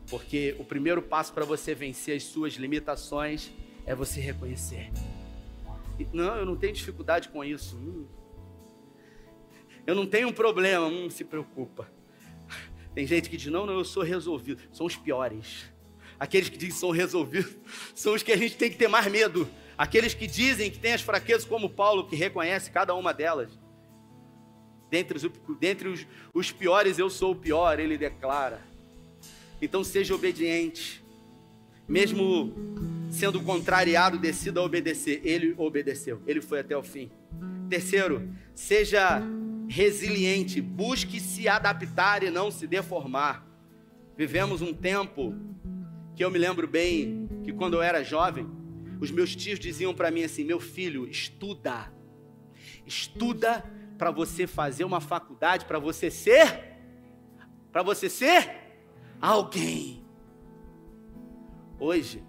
Porque 0.10 0.56
o 0.60 0.64
primeiro 0.64 1.02
passo 1.02 1.34
para 1.34 1.44
você 1.44 1.76
vencer 1.76 2.16
as 2.16 2.24
suas 2.24 2.54
limitações 2.54 3.52
é 3.86 3.94
você 3.94 4.22
reconhecer. 4.22 4.92
Não, 6.14 6.36
eu 6.36 6.46
não 6.46 6.56
tenho 6.56 6.74
dificuldade 6.74 7.30
com 7.30 7.44
isso. 7.44 7.76
Hum. 7.76 8.06
Eu 9.86 9.96
não 9.96 10.06
tenho 10.06 10.28
um 10.28 10.34
problema, 10.34 10.86
hum, 10.86 11.10
se 11.10 11.24
preocupa. 11.24 11.90
Tem 12.94 13.06
gente 13.06 13.30
que 13.30 13.38
diz: 13.38 13.52
não, 13.52 13.66
não, 13.66 13.74
eu 13.74 13.86
sou 13.86 14.04
resolvido. 14.04 14.62
São 14.72 14.86
os 14.86 14.96
piores. 14.96 15.72
Aqueles 16.20 16.50
que 16.50 16.58
dizem 16.58 16.74
que 16.74 16.80
são 16.80 16.92
resolvidos 16.92 17.56
são 17.94 18.14
os 18.14 18.24
que 18.24 18.32
a 18.32 18.38
gente 18.38 18.56
tem 18.58 18.70
que 18.70 18.78
ter 18.78 18.88
mais 18.88 19.06
medo. 19.12 19.48
Aqueles 19.78 20.14
que 20.14 20.26
dizem 20.26 20.72
que 20.72 20.80
têm 20.80 20.94
as 20.94 21.02
fraquezas, 21.02 21.46
como 21.46 21.70
Paulo, 21.70 22.08
que 22.08 22.16
reconhece 22.16 22.72
cada 22.72 22.96
uma 22.96 23.14
delas. 23.14 23.60
Dentre, 24.90 25.18
os, 25.18 25.32
dentre 25.60 25.88
os, 25.90 26.08
os 26.34 26.52
piores, 26.52 26.98
eu 26.98 27.10
sou 27.10 27.34
o 27.34 27.36
pior, 27.36 27.80
ele 27.80 27.98
declara. 27.98 28.62
Então 29.62 29.84
seja 29.84 30.16
obediente. 30.16 31.04
Mesmo 31.88 32.54
sendo 33.12 33.42
contrariado, 33.42 34.18
decida 34.18 34.62
obedecer. 34.62 35.22
Ele 35.24 35.54
obedeceu, 35.58 36.22
ele 36.26 36.42
foi 36.42 36.60
até 36.60 36.76
o 36.76 36.84
fim. 36.84 37.12
Terceiro, 37.70 38.30
seja 38.56 39.22
resiliente, 39.68 40.62
busque 40.62 41.20
se 41.20 41.48
adaptar 41.48 42.24
e 42.24 42.30
não 42.30 42.50
se 42.50 42.66
deformar. 42.66 43.46
Vivemos 44.18 44.62
um 44.62 44.74
tempo 44.74 45.36
que 46.18 46.26
eu 46.26 46.32
me 46.32 46.40
lembro 46.40 46.68
bem 46.68 47.30
que 47.44 47.54
quando 47.54 47.76
eu 47.76 47.82
era 47.84 48.04
jovem, 48.04 48.50
os 49.00 49.12
meus 49.12 49.36
tios 49.36 49.60
diziam 49.60 49.94
para 49.94 50.10
mim 50.10 50.24
assim: 50.24 50.44
meu 50.44 50.60
filho, 50.60 51.08
estuda, 51.08 51.94
estuda 52.88 53.64
para 54.00 54.10
você 54.10 54.48
fazer 54.48 54.84
uma 54.84 55.00
faculdade, 55.00 55.66
para 55.66 55.78
você 55.78 56.10
ser, 56.10 56.76
para 57.72 57.84
você 57.84 58.10
ser 58.10 58.50
alguém. 59.22 60.04
Hoje, 61.80 62.24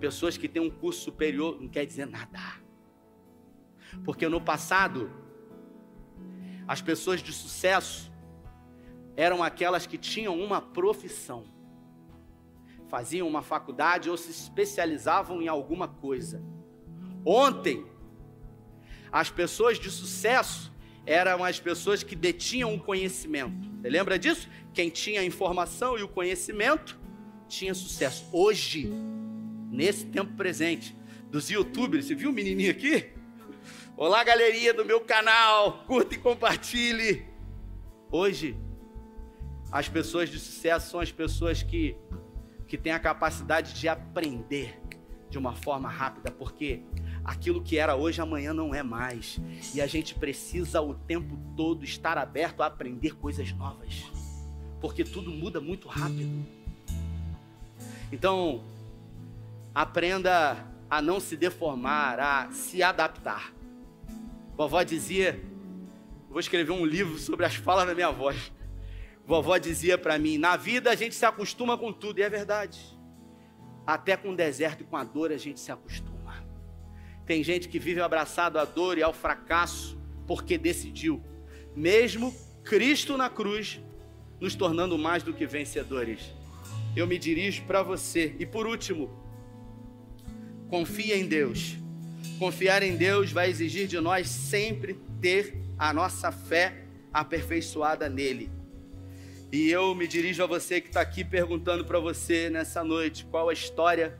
pessoas 0.00 0.36
que 0.36 0.48
têm 0.48 0.60
um 0.60 0.70
curso 0.70 1.00
superior 1.00 1.56
não 1.60 1.68
quer 1.68 1.86
dizer 1.86 2.06
nada. 2.06 2.40
Porque 4.04 4.28
no 4.28 4.40
passado, 4.40 5.08
as 6.66 6.82
pessoas 6.82 7.22
de 7.22 7.32
sucesso 7.32 8.10
eram 9.16 9.40
aquelas 9.40 9.86
que 9.86 9.96
tinham 9.96 10.36
uma 10.36 10.60
profissão, 10.60 11.44
faziam 12.90 13.26
uma 13.26 13.40
faculdade 13.40 14.10
ou 14.10 14.16
se 14.16 14.30
especializavam 14.30 15.40
em 15.40 15.48
alguma 15.48 15.86
coisa. 15.86 16.42
Ontem, 17.24 17.86
as 19.12 19.30
pessoas 19.30 19.78
de 19.78 19.90
sucesso 19.90 20.72
eram 21.06 21.44
as 21.44 21.58
pessoas 21.58 22.02
que 22.02 22.16
detinham 22.16 22.74
o 22.74 22.80
conhecimento. 22.80 23.70
Você 23.80 23.88
lembra 23.88 24.18
disso? 24.18 24.48
Quem 24.74 24.90
tinha 24.90 25.20
a 25.20 25.24
informação 25.24 25.96
e 25.96 26.02
o 26.02 26.08
conhecimento 26.08 26.98
tinha 27.48 27.74
sucesso. 27.74 28.28
Hoje, 28.32 28.92
nesse 29.70 30.06
tempo 30.06 30.34
presente, 30.34 30.96
dos 31.30 31.48
youtubers, 31.48 32.06
você 32.06 32.14
viu 32.14 32.30
o 32.30 32.32
menininho 32.32 32.72
aqui? 32.72 33.10
Olá, 33.96 34.24
galerinha 34.24 34.74
do 34.74 34.84
meu 34.84 35.00
canal, 35.00 35.84
curta 35.86 36.14
e 36.14 36.18
compartilhe. 36.18 37.26
Hoje, 38.10 38.56
as 39.70 39.88
pessoas 39.88 40.28
de 40.28 40.38
sucesso 40.38 40.90
são 40.90 41.00
as 41.00 41.12
pessoas 41.12 41.62
que, 41.62 41.96
que 42.70 42.78
têm 42.78 42.92
a 42.92 43.00
capacidade 43.00 43.74
de 43.74 43.88
aprender 43.88 44.80
de 45.28 45.36
uma 45.36 45.56
forma 45.56 45.88
rápida, 45.88 46.30
porque 46.30 46.80
aquilo 47.24 47.60
que 47.60 47.76
era 47.76 47.96
hoje, 47.96 48.20
amanhã 48.20 48.54
não 48.54 48.72
é 48.72 48.80
mais. 48.80 49.40
E 49.74 49.80
a 49.80 49.88
gente 49.88 50.14
precisa 50.14 50.80
o 50.80 50.94
tempo 50.94 51.36
todo 51.56 51.84
estar 51.84 52.16
aberto 52.16 52.62
a 52.62 52.66
aprender 52.66 53.16
coisas 53.16 53.50
novas, 53.52 54.04
porque 54.80 55.02
tudo 55.02 55.32
muda 55.32 55.60
muito 55.60 55.88
rápido. 55.88 56.46
Então, 58.12 58.62
aprenda 59.74 60.64
a 60.88 61.02
não 61.02 61.18
se 61.18 61.36
deformar, 61.36 62.20
a 62.20 62.52
se 62.52 62.84
adaptar. 62.84 63.52
Vovó 64.56 64.80
dizia, 64.84 65.42
vou 66.28 66.38
escrever 66.38 66.70
um 66.70 66.86
livro 66.86 67.18
sobre 67.18 67.44
as 67.44 67.56
falas 67.56 67.84
da 67.84 67.96
minha 67.96 68.12
voz. 68.12 68.52
Vovó 69.30 69.56
dizia 69.58 69.96
para 69.96 70.18
mim: 70.18 70.36
na 70.38 70.56
vida 70.56 70.90
a 70.90 70.96
gente 70.96 71.14
se 71.14 71.24
acostuma 71.24 71.78
com 71.78 71.92
tudo, 71.92 72.18
e 72.18 72.22
é 72.22 72.28
verdade. 72.28 72.80
Até 73.86 74.16
com 74.16 74.30
o 74.30 74.36
deserto 74.36 74.82
e 74.82 74.84
com 74.84 74.96
a 74.96 75.04
dor 75.04 75.30
a 75.30 75.36
gente 75.36 75.60
se 75.60 75.70
acostuma. 75.70 76.44
Tem 77.24 77.44
gente 77.44 77.68
que 77.68 77.78
vive 77.78 78.00
abraçado 78.00 78.58
à 78.58 78.64
dor 78.64 78.98
e 78.98 79.02
ao 79.04 79.12
fracasso 79.12 79.96
porque 80.26 80.58
decidiu, 80.58 81.22
mesmo 81.76 82.34
Cristo 82.64 83.16
na 83.16 83.30
cruz, 83.30 83.80
nos 84.40 84.56
tornando 84.56 84.98
mais 84.98 85.22
do 85.22 85.32
que 85.32 85.46
vencedores. 85.46 86.34
Eu 86.96 87.06
me 87.06 87.16
dirijo 87.16 87.62
para 87.66 87.84
você. 87.84 88.34
E 88.40 88.44
por 88.44 88.66
último, 88.66 89.08
confia 90.68 91.16
em 91.16 91.28
Deus 91.28 91.78
Confiar 92.40 92.82
em 92.82 92.96
Deus 92.96 93.30
vai 93.30 93.50
exigir 93.50 93.86
de 93.86 94.00
nós 94.00 94.26
sempre 94.26 94.98
ter 95.20 95.54
a 95.78 95.92
nossa 95.92 96.32
fé 96.32 96.86
aperfeiçoada 97.12 98.08
nele. 98.08 98.59
E 99.52 99.68
eu 99.68 99.94
me 99.94 100.06
dirijo 100.06 100.42
a 100.42 100.46
você 100.46 100.80
que 100.80 100.88
está 100.88 101.00
aqui 101.00 101.24
perguntando 101.24 101.84
para 101.84 101.98
você 101.98 102.48
nessa 102.48 102.84
noite 102.84 103.24
qual 103.24 103.48
a 103.48 103.52
história 103.52 104.16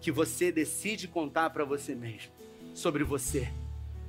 que 0.00 0.10
você 0.10 0.50
decide 0.50 1.06
contar 1.06 1.50
para 1.50 1.64
você 1.64 1.94
mesmo, 1.94 2.32
sobre 2.74 3.04
você, 3.04 3.48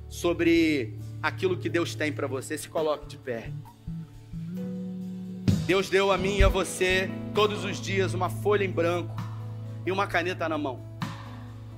sobre 0.08 0.94
aquilo 1.22 1.56
que 1.56 1.68
Deus 1.68 1.94
tem 1.94 2.12
para 2.12 2.26
você. 2.26 2.58
Se 2.58 2.68
coloque 2.68 3.06
de 3.06 3.16
pé. 3.16 3.52
Deus 5.66 5.88
deu 5.88 6.10
a 6.10 6.18
mim 6.18 6.38
e 6.38 6.42
a 6.42 6.48
você 6.48 7.08
todos 7.32 7.64
os 7.64 7.80
dias 7.80 8.12
uma 8.12 8.28
folha 8.28 8.64
em 8.64 8.70
branco 8.70 9.14
e 9.84 9.92
uma 9.92 10.06
caneta 10.06 10.48
na 10.48 10.58
mão 10.58 10.96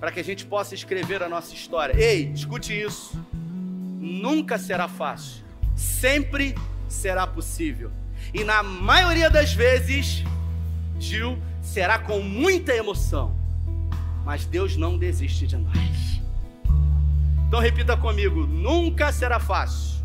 para 0.01 0.13
que 0.13 0.21
a 0.21 0.25
gente 0.25 0.47
possa 0.47 0.75
escrever 0.75 1.23
a 1.23 1.29
nossa 1.29 1.53
história. 1.55 1.95
Ei, 2.01 2.31
escute 2.33 2.73
isso. 2.73 3.19
Nunca 4.01 4.59
será 4.59 4.89
fácil, 4.89 5.45
sempre 5.77 6.55
será 6.89 7.27
possível. 7.27 7.91
E 8.33 8.45
na 8.45 8.63
maioria 8.63 9.31
das 9.31 9.53
vezes, 9.53 10.25
Gil, 10.99 11.39
será 11.63 11.99
com 11.99 12.21
muita 12.21 12.75
emoção. 12.75 13.37
Mas 14.25 14.45
Deus 14.45 14.77
não 14.77 14.99
desiste 14.99 15.47
de 15.47 15.57
nós. 15.57 16.21
Então 17.47 17.61
repita 17.61 17.97
comigo: 17.97 18.47
nunca 18.47 19.11
será 19.13 19.39
fácil. 19.41 19.99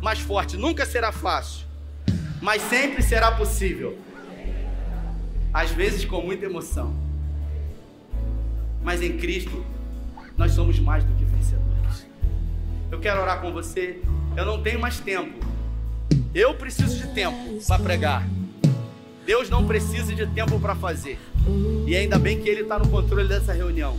Mais 0.00 0.18
forte, 0.18 0.56
nunca 0.56 0.84
será 0.84 1.12
fácil. 1.12 1.66
Mas 2.40 2.60
sempre 2.62 3.02
será 3.02 3.32
possível. 3.32 3.98
Às 5.54 5.70
vezes 5.70 6.04
com 6.04 6.20
muita 6.22 6.46
emoção 6.46 7.02
mas 8.82 9.00
em 9.00 9.16
Cristo 9.16 9.64
nós 10.36 10.52
somos 10.52 10.78
mais 10.78 11.04
do 11.04 11.12
que 11.14 11.24
vencedores. 11.24 12.06
Eu 12.90 12.98
quero 13.00 13.20
orar 13.20 13.40
com 13.40 13.52
você. 13.52 14.02
Eu 14.36 14.44
não 14.44 14.62
tenho 14.62 14.80
mais 14.80 14.98
tempo. 14.98 15.38
Eu 16.34 16.54
preciso 16.54 16.96
de 16.96 17.06
tempo 17.08 17.62
para 17.66 17.78
pregar. 17.78 18.26
Deus 19.26 19.50
não 19.50 19.66
precisa 19.66 20.14
de 20.14 20.26
tempo 20.26 20.58
para 20.58 20.74
fazer. 20.74 21.18
E 21.86 21.94
ainda 21.94 22.18
bem 22.18 22.40
que 22.40 22.48
Ele 22.48 22.62
está 22.62 22.78
no 22.78 22.88
controle 22.88 23.28
dessa 23.28 23.52
reunião. 23.52 23.98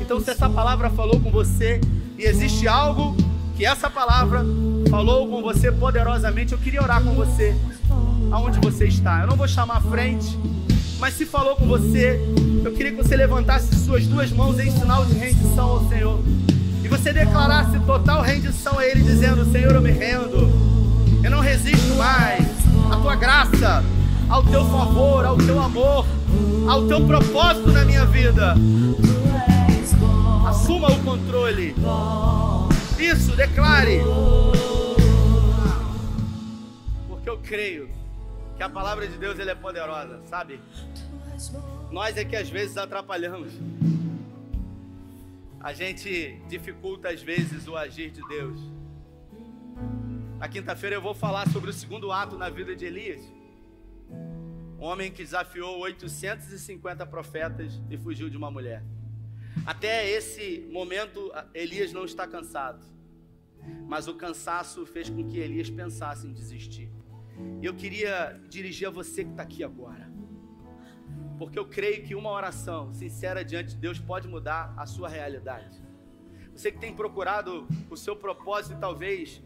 Então, 0.00 0.20
se 0.20 0.30
essa 0.30 0.48
palavra 0.48 0.88
falou 0.88 1.18
com 1.18 1.32
você 1.32 1.80
e 2.16 2.22
existe 2.22 2.68
algo 2.68 3.16
que 3.56 3.66
essa 3.66 3.90
palavra 3.90 4.44
falou 4.88 5.28
com 5.28 5.42
você 5.42 5.72
poderosamente, 5.72 6.52
eu 6.52 6.58
queria 6.58 6.80
orar 6.80 7.02
com 7.02 7.12
você. 7.14 7.56
Aonde 8.30 8.60
você 8.60 8.86
está? 8.86 9.22
Eu 9.22 9.26
não 9.26 9.36
vou 9.36 9.48
chamar 9.48 9.78
à 9.78 9.80
frente. 9.80 10.38
Mas 11.00 11.14
se 11.14 11.26
falou 11.26 11.56
com 11.56 11.66
você, 11.66 12.20
eu 12.64 12.72
queria 12.72 12.92
que 12.92 13.02
você 13.02 13.16
levantasse 13.16 13.74
suas 13.84 14.06
duas 14.06 14.30
mãos 14.30 14.60
em 14.60 14.70
sinal 14.70 15.04
de 15.04 15.14
rendição 15.14 15.70
ao 15.70 15.88
Senhor. 15.88 16.20
E 16.84 16.88
você 16.88 17.12
declarasse 17.12 17.80
total 17.80 18.22
rendição 18.22 18.78
a 18.78 18.86
Ele, 18.86 19.02
dizendo: 19.02 19.44
Senhor, 19.50 19.74
eu 19.74 19.82
me 19.82 19.90
rendo. 19.90 20.67
Eu 21.22 21.30
não 21.30 21.40
resisto 21.40 21.94
mais. 21.96 22.46
à 22.92 22.96
tua 23.00 23.16
graça, 23.16 23.84
ao 24.28 24.42
teu 24.44 24.64
favor, 24.64 25.24
ao 25.24 25.36
teu 25.36 25.60
amor, 25.60 26.06
ao 26.68 26.86
teu 26.86 27.06
propósito 27.06 27.70
na 27.70 27.84
minha 27.84 28.06
vida. 28.06 28.54
Assuma 30.48 30.90
o 30.90 31.04
controle. 31.04 31.74
Isso, 32.98 33.36
declare. 33.36 34.00
Porque 37.08 37.28
eu 37.28 37.38
creio 37.38 37.90
que 38.56 38.62
a 38.62 38.68
palavra 38.68 39.06
de 39.06 39.18
Deus 39.18 39.38
ele 39.38 39.50
é 39.50 39.54
poderosa, 39.54 40.20
sabe? 40.28 40.60
Nós 41.90 42.16
é 42.16 42.24
que 42.24 42.36
às 42.36 42.48
vezes 42.48 42.76
atrapalhamos. 42.76 43.52
A 45.60 45.72
gente 45.72 46.40
dificulta 46.48 47.10
às 47.10 47.22
vezes 47.22 47.66
o 47.68 47.76
agir 47.76 48.10
de 48.10 48.26
Deus. 48.28 48.77
Na 50.38 50.48
quinta-feira 50.48 50.94
eu 50.94 51.02
vou 51.02 51.14
falar 51.14 51.48
sobre 51.48 51.68
o 51.68 51.72
segundo 51.72 52.12
ato 52.12 52.38
na 52.38 52.48
vida 52.48 52.76
de 52.76 52.84
Elias. 52.84 53.20
Um 54.78 54.84
homem 54.84 55.10
que 55.10 55.24
desafiou 55.24 55.80
850 55.80 57.04
profetas 57.06 57.82
e 57.90 57.98
fugiu 57.98 58.30
de 58.30 58.36
uma 58.36 58.48
mulher. 58.48 58.84
Até 59.66 60.08
esse 60.08 60.64
momento, 60.70 61.32
Elias 61.52 61.92
não 61.92 62.04
está 62.04 62.24
cansado. 62.24 62.86
Mas 63.88 64.06
o 64.06 64.14
cansaço 64.14 64.86
fez 64.86 65.10
com 65.10 65.26
que 65.26 65.38
Elias 65.38 65.68
pensasse 65.70 66.24
em 66.24 66.32
desistir. 66.32 66.88
Eu 67.60 67.74
queria 67.74 68.40
dirigir 68.48 68.86
a 68.86 68.92
você 68.92 69.24
que 69.24 69.32
está 69.32 69.42
aqui 69.42 69.64
agora. 69.64 70.08
Porque 71.36 71.58
eu 71.58 71.66
creio 71.66 72.04
que 72.04 72.14
uma 72.14 72.30
oração 72.30 72.94
sincera 72.94 73.44
diante 73.44 73.70
de 73.70 73.76
Deus 73.76 73.98
pode 73.98 74.28
mudar 74.28 74.72
a 74.76 74.86
sua 74.86 75.08
realidade. 75.08 75.82
Você 76.54 76.70
que 76.70 76.78
tem 76.78 76.94
procurado 76.94 77.66
o 77.90 77.96
seu 77.96 78.14
propósito 78.14 78.76
e 78.76 78.80
talvez. 78.80 79.42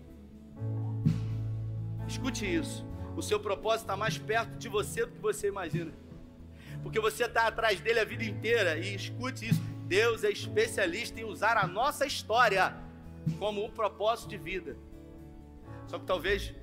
Escute 2.13 2.45
isso. 2.45 2.85
O 3.17 3.23
seu 3.23 3.41
propósito 3.41 3.85
está 3.85 3.97
mais 3.97 4.19
perto 4.19 4.59
de 4.59 4.69
você 4.69 5.07
do 5.07 5.13
que 5.13 5.19
você 5.19 5.49
imagina. 5.49 5.91
Porque 6.83 7.01
você 7.01 7.25
está 7.25 7.47
atrás 7.47 7.81
dele 7.81 8.01
a 8.01 8.05
vida 8.05 8.23
inteira. 8.23 8.77
E 8.77 8.95
escute 8.95 9.49
isso. 9.49 9.63
Deus 9.87 10.23
é 10.23 10.31
especialista 10.31 11.19
em 11.19 11.25
usar 11.25 11.57
a 11.57 11.67
nossa 11.67 12.05
história 12.05 12.77
como 13.39 13.65
um 13.65 13.71
propósito 13.71 14.29
de 14.29 14.37
vida. 14.37 14.77
Só 15.87 15.99
que 15.99 16.05
talvez 16.05 16.55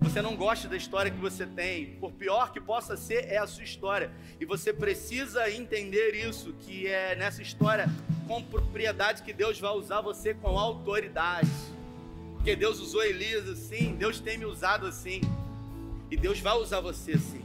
você 0.00 0.20
não 0.20 0.34
goste 0.34 0.66
da 0.66 0.76
história 0.76 1.10
que 1.10 1.20
você 1.20 1.46
tem, 1.46 1.94
por 2.00 2.10
pior 2.10 2.52
que 2.52 2.60
possa 2.60 2.96
ser, 2.96 3.26
é 3.28 3.38
a 3.38 3.46
sua 3.46 3.62
história. 3.62 4.10
E 4.40 4.44
você 4.44 4.72
precisa 4.72 5.48
entender 5.48 6.16
isso, 6.16 6.52
que 6.54 6.88
é 6.88 7.14
nessa 7.14 7.40
história 7.42 7.86
com 8.26 8.42
propriedade 8.42 9.22
que 9.22 9.32
Deus 9.32 9.60
vai 9.60 9.70
usar 9.70 10.00
você 10.00 10.34
com 10.34 10.58
autoridade. 10.58 11.75
Porque 12.46 12.54
Deus 12.54 12.78
usou 12.78 13.02
Elias 13.02 13.48
assim, 13.48 13.96
Deus 13.96 14.20
tem 14.20 14.38
me 14.38 14.44
usado 14.44 14.86
assim. 14.86 15.20
E 16.08 16.16
Deus 16.16 16.38
vai 16.38 16.56
usar 16.56 16.78
você 16.78 17.14
assim. 17.14 17.44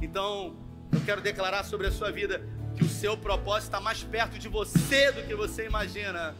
Então, 0.00 0.56
eu 0.90 1.02
quero 1.02 1.20
declarar 1.20 1.64
sobre 1.64 1.88
a 1.88 1.92
sua 1.92 2.10
vida 2.10 2.42
que 2.74 2.82
o 2.82 2.88
seu 2.88 3.14
propósito 3.14 3.64
está 3.64 3.78
mais 3.78 4.02
perto 4.02 4.38
de 4.38 4.48
você 4.48 5.12
do 5.12 5.22
que 5.24 5.34
você 5.34 5.66
imagina. 5.66 6.34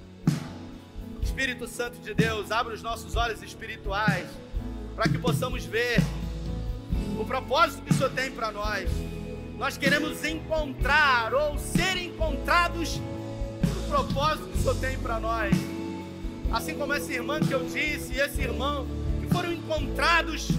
Espírito 1.23 1.69
Santo 1.69 1.99
de 1.99 2.15
Deus, 2.15 2.51
abre 2.51 2.73
os 2.73 2.83
nossos 2.83 3.15
olhos 3.15 3.43
espirituais 3.43 4.27
para 4.97 5.07
que 5.07 5.19
possamos 5.19 5.67
ver 5.67 5.99
o 7.21 7.27
propósito 7.27 7.83
que 7.83 7.91
o 7.91 7.95
Senhor 7.95 8.13
tem 8.13 8.31
para 8.31 8.51
nós. 8.51 8.89
Nós 9.59 9.77
queremos 9.77 10.25
encontrar 10.25 11.35
ou 11.35 11.59
ser 11.59 11.99
encontrados 11.99 12.97
no 12.97 13.83
propósito 13.87 14.49
que 14.49 14.57
o 14.61 14.63
Senhor 14.63 14.77
tem 14.77 14.99
para 14.99 15.21
nós. 15.21 15.82
Assim 16.53 16.75
como 16.75 16.93
essa 16.93 17.11
irmã 17.11 17.41
que 17.41 17.53
eu 17.53 17.65
disse 17.65 18.13
e 18.13 18.21
esse 18.21 18.41
irmão 18.43 18.87
que 19.21 19.27
foram 19.33 19.51
encontrados 19.51 20.51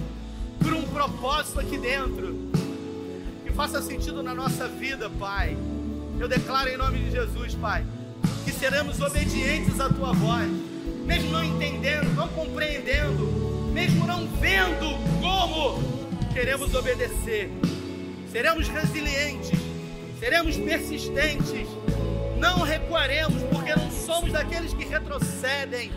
por 0.60 0.74
um 0.74 0.82
propósito 0.84 1.60
aqui 1.60 1.78
dentro 1.78 2.50
que 3.46 3.52
faça 3.54 3.80
sentido 3.80 4.24
na 4.24 4.34
nossa 4.34 4.68
vida, 4.68 5.08
Pai. 5.20 5.56
Eu 6.20 6.28
declaro 6.28 6.70
em 6.70 6.78
nome 6.78 6.98
de 6.98 7.12
Jesus, 7.12 7.54
Pai, 7.54 7.86
que 8.44 8.52
seremos 8.52 9.00
obedientes 9.02 9.80
à 9.80 9.88
tua 9.88 10.14
voz, 10.14 10.50
mesmo 11.06 11.32
não 11.32 11.44
entendendo, 11.44 12.12
não 12.16 12.28
compreendendo, 12.30 13.70
mesmo 13.72 14.08
não 14.08 14.26
vendo 14.40 14.98
como 15.22 15.80
queremos 16.34 16.74
obedecer. 16.74 17.52
Seremos 18.32 18.68
resilientes, 18.68 19.60
seremos 20.20 20.58
persistentes, 20.58 21.68
não 22.44 22.60
recuaremos, 22.60 23.42
porque 23.44 23.74
não 23.74 23.90
somos 23.90 24.34
daqueles 24.34 24.74
que 24.74 24.84
retrocedem. 24.84 25.94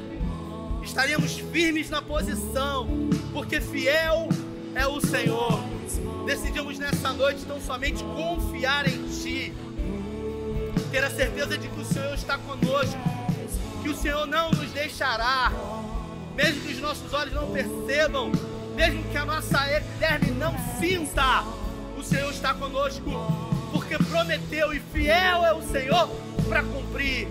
Estaremos 0.81 1.41
firmes 1.41 1.91
na 1.91 2.01
posição, 2.01 2.87
porque 3.33 3.61
fiel 3.61 4.29
é 4.73 4.87
o 4.87 5.01
Senhor. 5.01 5.61
Decidimos 6.25 6.79
nessa 6.79 7.13
noite 7.13 7.45
tão 7.45 7.61
somente 7.61 8.05
confiar 8.05 8.89
em 8.89 9.09
Ti, 9.09 9.53
ter 10.93 11.03
a 11.03 11.11
certeza 11.11 11.59
de 11.59 11.67
que 11.67 11.81
o 11.81 11.85
Senhor 11.85 12.15
está 12.15 12.39
conosco, 12.39 13.01
que 13.83 13.89
o 13.89 13.97
Senhor 13.97 14.25
não 14.25 14.53
nos 14.53 14.71
deixará, 14.71 15.51
mesmo 16.37 16.61
que 16.61 16.75
os 16.75 16.79
nossos 16.79 17.13
olhos 17.13 17.35
não 17.35 17.51
percebam, 17.51 18.31
mesmo 18.77 19.03
que 19.11 19.17
a 19.17 19.25
nossa 19.25 19.69
epiderme 19.73 20.31
não 20.31 20.55
sinta, 20.79 21.43
o 21.99 22.05
Senhor 22.05 22.31
está 22.31 22.55
conosco, 22.55 23.11
porque 23.77 23.99
prometeu 23.99 24.73
e 24.73 24.81
fiel 24.81 25.45
é 25.45 25.53
o 25.53 25.61
Senhor 25.61 26.09
para 26.49 26.63
cumprir. 26.63 27.29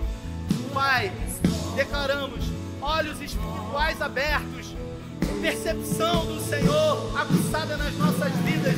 Pai, 0.72 1.10
declaramos 1.74 2.44
olhos 2.80 3.20
espirituais 3.20 4.00
abertos 4.00 4.76
percepção 5.40 6.24
do 6.24 6.40
Senhor 6.40 7.18
aguçada 7.18 7.76
nas 7.76 7.94
nossas 7.94 8.32
vidas, 8.44 8.76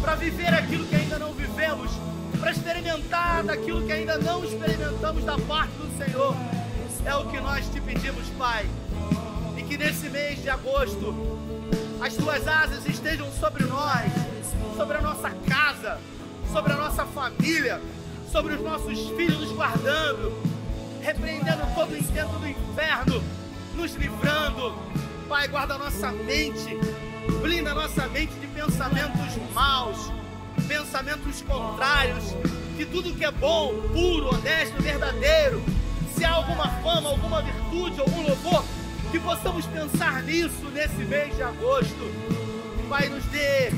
para 0.00 0.14
viver 0.14 0.52
aquilo 0.52 0.84
que 0.86 0.96
ainda 0.96 1.18
não 1.18 1.32
vivemos, 1.32 1.90
para 2.38 2.50
experimentar 2.50 3.44
daquilo 3.44 3.84
que 3.86 3.92
ainda 3.92 4.18
não 4.18 4.44
experimentamos 4.44 5.24
da 5.24 5.38
parte 5.38 5.72
do 5.72 6.04
Senhor. 6.04 6.36
É 7.04 7.14
o 7.14 7.26
que 7.26 7.40
nós 7.40 7.68
te 7.68 7.80
pedimos, 7.80 8.28
Pai. 8.38 8.68
E 9.56 9.62
que 9.62 9.78
nesse 9.78 10.08
mês 10.10 10.42
de 10.42 10.50
agosto, 10.50 11.14
as 12.00 12.14
tuas 12.14 12.46
asas 12.46 12.84
estejam 12.86 13.30
sobre 13.32 13.64
nós, 13.64 14.10
sobre 14.76 14.98
a 14.98 15.00
nossa 15.00 15.30
casa, 15.48 15.98
sobre 16.52 16.72
a 16.72 16.76
nossa 16.76 17.04
família, 17.06 17.80
sobre 18.30 18.54
os 18.54 18.60
nossos 18.62 19.08
filhos 19.10 19.40
nos 19.40 19.52
guardando, 19.52 20.32
repreendendo 21.02 21.62
todo 21.74 21.92
o 21.92 21.96
intento 21.96 22.38
do 22.38 22.48
inferno, 22.48 23.22
nos 23.76 23.94
livrando 23.94 24.74
Pai, 25.28 25.48
guarda 25.48 25.74
a 25.74 25.78
nossa 25.78 26.12
mente, 26.12 26.78
blinda 27.42 27.72
a 27.72 27.74
nossa 27.74 28.06
mente 28.08 28.32
de 28.34 28.46
pensamentos 28.46 29.36
maus, 29.52 30.12
pensamentos 30.68 31.42
contrários, 31.42 32.32
que 32.76 32.84
tudo 32.84 33.12
que 33.12 33.24
é 33.24 33.30
bom, 33.32 33.74
puro, 33.92 34.32
honesto, 34.32 34.80
verdadeiro, 34.80 35.60
se 36.14 36.24
há 36.24 36.32
alguma 36.32 36.68
fama, 36.80 37.10
alguma 37.10 37.42
virtude, 37.42 38.00
algum 38.00 38.22
louvor, 38.22 38.64
que 39.10 39.18
possamos 39.18 39.66
pensar 39.66 40.22
nisso 40.22 40.64
nesse 40.72 41.02
mês 41.04 41.34
de 41.34 41.42
agosto. 41.42 42.08
Pai, 42.88 43.08
nos 43.08 43.24
dê 43.24 43.72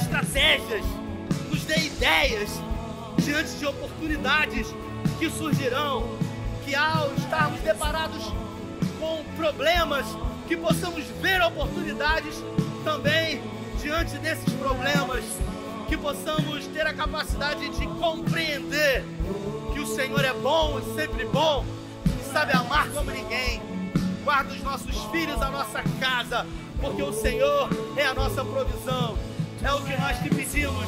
estratégias, 0.00 0.84
nos 1.50 1.64
dê 1.64 1.78
ideias 1.78 2.50
diante 3.18 3.50
de 3.58 3.66
oportunidades 3.66 4.74
que 5.18 5.30
surgirão, 5.30 6.16
que 6.64 6.74
ao 6.74 7.12
estarmos 7.14 7.60
deparados 7.60 8.22
com 8.98 9.24
problemas, 9.36 10.06
que 10.46 10.56
possamos 10.56 11.04
ver 11.20 11.42
oportunidades 11.42 12.42
também 12.84 13.42
diante 13.80 14.16
desses 14.18 14.52
problemas, 14.54 15.24
que 15.88 15.96
possamos 15.96 16.66
ter 16.68 16.86
a 16.86 16.92
capacidade 16.92 17.68
de 17.68 17.86
compreender 17.86 19.04
que 19.72 19.80
o 19.80 19.86
Senhor 19.86 20.24
é 20.24 20.32
bom 20.34 20.78
sempre 20.98 21.24
bom 21.26 21.64
e 22.06 22.32
sabe 22.32 22.52
amar 22.52 22.88
como 22.90 23.10
ninguém. 23.10 23.62
Guarda 24.24 24.52
os 24.52 24.62
nossos 24.62 25.04
filhos, 25.12 25.40
a 25.40 25.48
nossa 25.48 25.82
casa, 26.00 26.46
porque 26.80 27.02
o 27.02 27.12
Senhor 27.12 27.68
é 27.96 28.04
a 28.06 28.14
nossa 28.14 28.44
provisão. 28.44 29.16
É 29.62 29.72
o 29.72 29.80
que 29.82 29.96
nós 29.96 30.18
te 30.18 30.28
pedimos, 30.28 30.86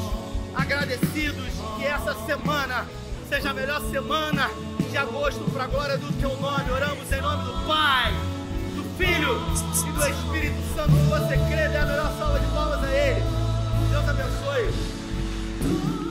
agradecidos 0.61 1.51
que 1.77 1.85
essa 1.85 2.15
semana 2.27 2.87
seja 3.29 3.51
a 3.51 3.55
melhor 3.55 3.81
semana 3.91 4.49
de 4.91 4.97
agosto 4.97 5.41
para 5.53 5.65
a 5.65 5.67
glória 5.67 5.99
do 5.99 6.13
teu 6.21 6.37
nome. 6.37 6.71
Oramos 6.71 7.11
em 7.11 7.21
nome 7.21 7.45
do 7.45 7.67
Pai 7.67 8.13
Filho 9.01 9.41
e 9.89 9.93
do 9.93 10.07
Espírito 10.07 10.61
Santo. 10.75 10.93
Se 10.93 11.07
você 11.09 11.39
crê, 11.49 11.71
dê 11.71 11.79
a 11.79 11.87
melhor 11.87 12.13
salva 12.19 12.39
de 12.39 12.45
palmas 12.49 12.85
a 12.85 12.91
Ele. 12.91 13.23
Deus 13.91 14.07
abençoe. 14.07 16.10